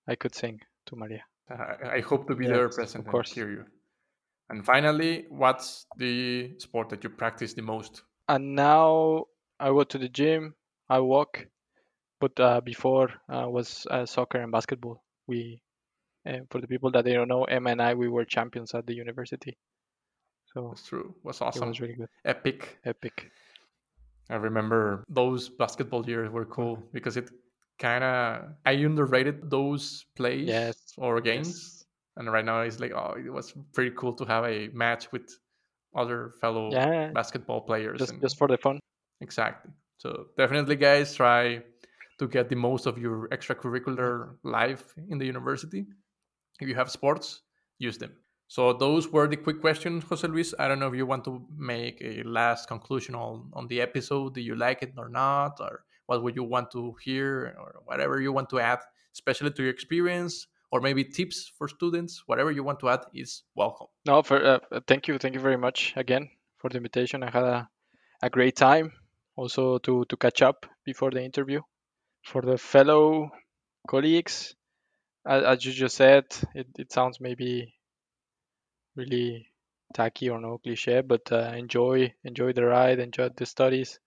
[0.07, 1.23] I could sing to Maria.
[1.53, 3.29] I hope to be yes, there present of course.
[3.29, 3.65] and hear you.
[4.49, 8.03] And finally, what's the sport that you practice the most?
[8.27, 9.25] And now
[9.59, 10.55] I go to the gym,
[10.89, 11.47] I walk,
[12.19, 15.03] but uh, before uh, was uh, soccer and basketball.
[15.27, 15.61] We,
[16.49, 18.93] for the people that they don't know, Emma and I, we were champions at the
[18.93, 19.57] university.
[20.53, 21.15] So that's true.
[21.17, 21.63] It was awesome.
[21.63, 22.09] It was really good.
[22.25, 22.77] Epic.
[22.85, 23.31] Epic.
[24.29, 27.29] I remember those basketball years were cool because it
[27.83, 30.77] kind of I underrated those plays yes.
[30.97, 31.85] or games, yes.
[32.15, 35.27] and right now it's like oh, it was pretty cool to have a match with
[35.95, 37.11] other fellow yeah.
[37.13, 37.99] basketball players.
[37.99, 38.79] Just and, just for the fun.
[39.19, 39.71] Exactly.
[39.97, 41.61] So definitely, guys, try
[42.19, 45.85] to get the most of your extracurricular life in the university.
[46.61, 47.41] If you have sports,
[47.79, 48.13] use them.
[48.47, 50.53] So those were the quick questions, Jose Luis.
[50.59, 54.35] I don't know if you want to make a last conclusion on, on the episode.
[54.35, 55.59] Do you like it or not?
[55.59, 58.79] Or what would you want to hear or whatever you want to add,
[59.13, 63.43] especially to your experience or maybe tips for students, whatever you want to add is
[63.55, 63.87] welcome.
[64.07, 67.21] No, for uh, thank you, thank you very much again for the invitation.
[67.21, 67.69] I had a,
[68.23, 68.91] a great time
[69.35, 71.61] also to to catch up before the interview.
[72.23, 73.31] For the fellow
[73.87, 74.55] colleagues,
[75.27, 76.25] as, as you just said,
[76.55, 77.73] it, it sounds maybe
[78.95, 79.47] really
[79.93, 83.99] tacky or no cliche, but uh, enjoy enjoy the ride, enjoy the studies.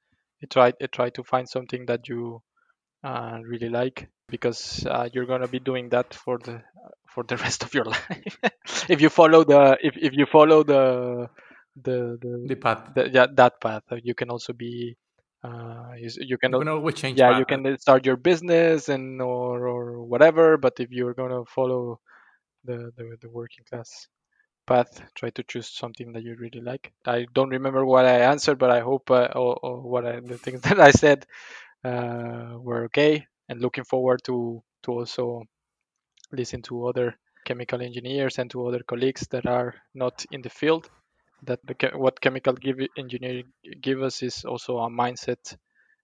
[0.51, 2.43] Try try to find something that you
[3.05, 6.63] uh, really like because uh, you're gonna be doing that for the
[7.09, 8.39] for the rest of your life
[8.89, 11.29] if you follow the if, if you follow the
[11.83, 14.97] the the, the path the, yeah, that path you can also be
[15.45, 17.39] uh, you, you can, you change yeah path.
[17.39, 22.01] you can start your business and or or whatever but if you're gonna follow
[22.65, 24.09] the the, the working class
[24.67, 26.93] path try to choose something that you really like.
[27.05, 30.81] I don't remember what i answered but i hope uh, what I, the things that
[30.81, 31.27] i said
[31.85, 35.43] uh, were okay and looking forward to to also
[36.33, 37.15] listen to other
[37.45, 40.91] chemical engineers and to other colleagues that are not in the field
[41.43, 43.45] that the, what chemical give engineering
[43.81, 45.57] give us is also a mindset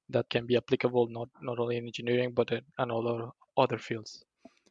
[0.09, 4.25] that can be applicable not not only in engineering but in, in other other fields.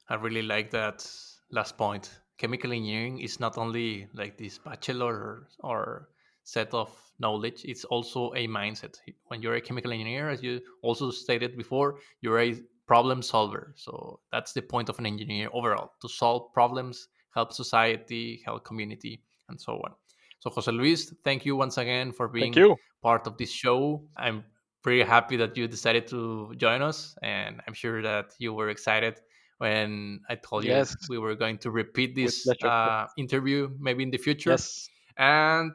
[0.09, 1.07] I really like that
[1.51, 2.09] last point
[2.41, 6.09] chemical engineering is not only like this bachelor or
[6.43, 6.89] set of
[7.19, 8.95] knowledge it's also a mindset.
[9.27, 12.55] When you're a chemical engineer as you also stated before you're a
[12.87, 13.73] problem solver.
[13.75, 19.21] So that's the point of an engineer overall to solve problems help society help community
[19.47, 19.91] and so on.
[20.39, 22.55] So jose luis thank you once again for being
[23.03, 24.03] part of this show.
[24.17, 24.43] I'm
[24.81, 29.19] pretty happy that you decided to join us and i'm sure that you were excited
[29.61, 30.95] when i told yes.
[31.01, 34.51] you we were going to repeat this uh, interview maybe in the future.
[34.51, 34.89] Yes.
[35.17, 35.71] and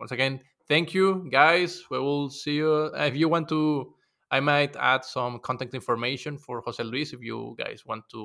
[0.00, 1.84] once again thank you guys.
[1.90, 2.86] We will see you.
[2.96, 3.92] If you want to
[4.30, 8.22] i might add some contact information for jose luis if you guys want to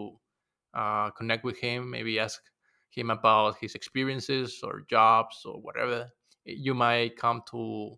[0.73, 2.41] uh, connect with him maybe ask
[2.89, 6.09] him about his experiences or jobs or whatever
[6.45, 7.97] you might come to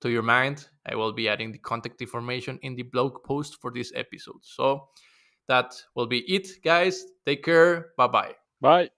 [0.00, 0.68] to your mind.
[0.86, 4.42] I will be adding the contact information in the blog post for this episode.
[4.42, 4.88] So
[5.48, 7.04] that will be it guys.
[7.26, 7.88] Take care.
[7.96, 8.90] Bye bye bye.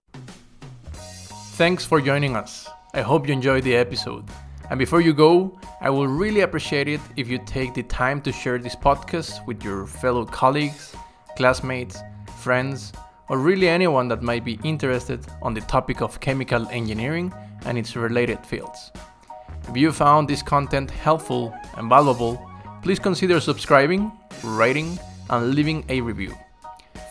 [1.55, 2.69] Thanks for joining us.
[2.93, 4.25] I hope you enjoyed the episode.
[4.69, 8.31] And before you go, I will really appreciate it if you take the time to
[8.31, 10.95] share this podcast with your fellow colleagues,
[11.35, 11.99] classmates,
[12.39, 12.93] friends,
[13.29, 17.33] or really anyone that might be interested on the topic of chemical engineering
[17.65, 18.91] and its related fields.
[19.67, 22.41] If you found this content helpful and valuable,
[22.81, 24.11] please consider subscribing,
[24.43, 24.97] rating,
[25.31, 26.35] and leaving a review.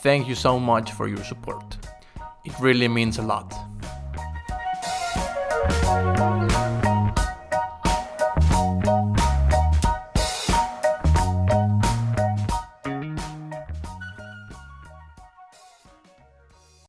[0.03, 1.77] Thank you so much for your support.
[2.45, 3.53] It really means a lot.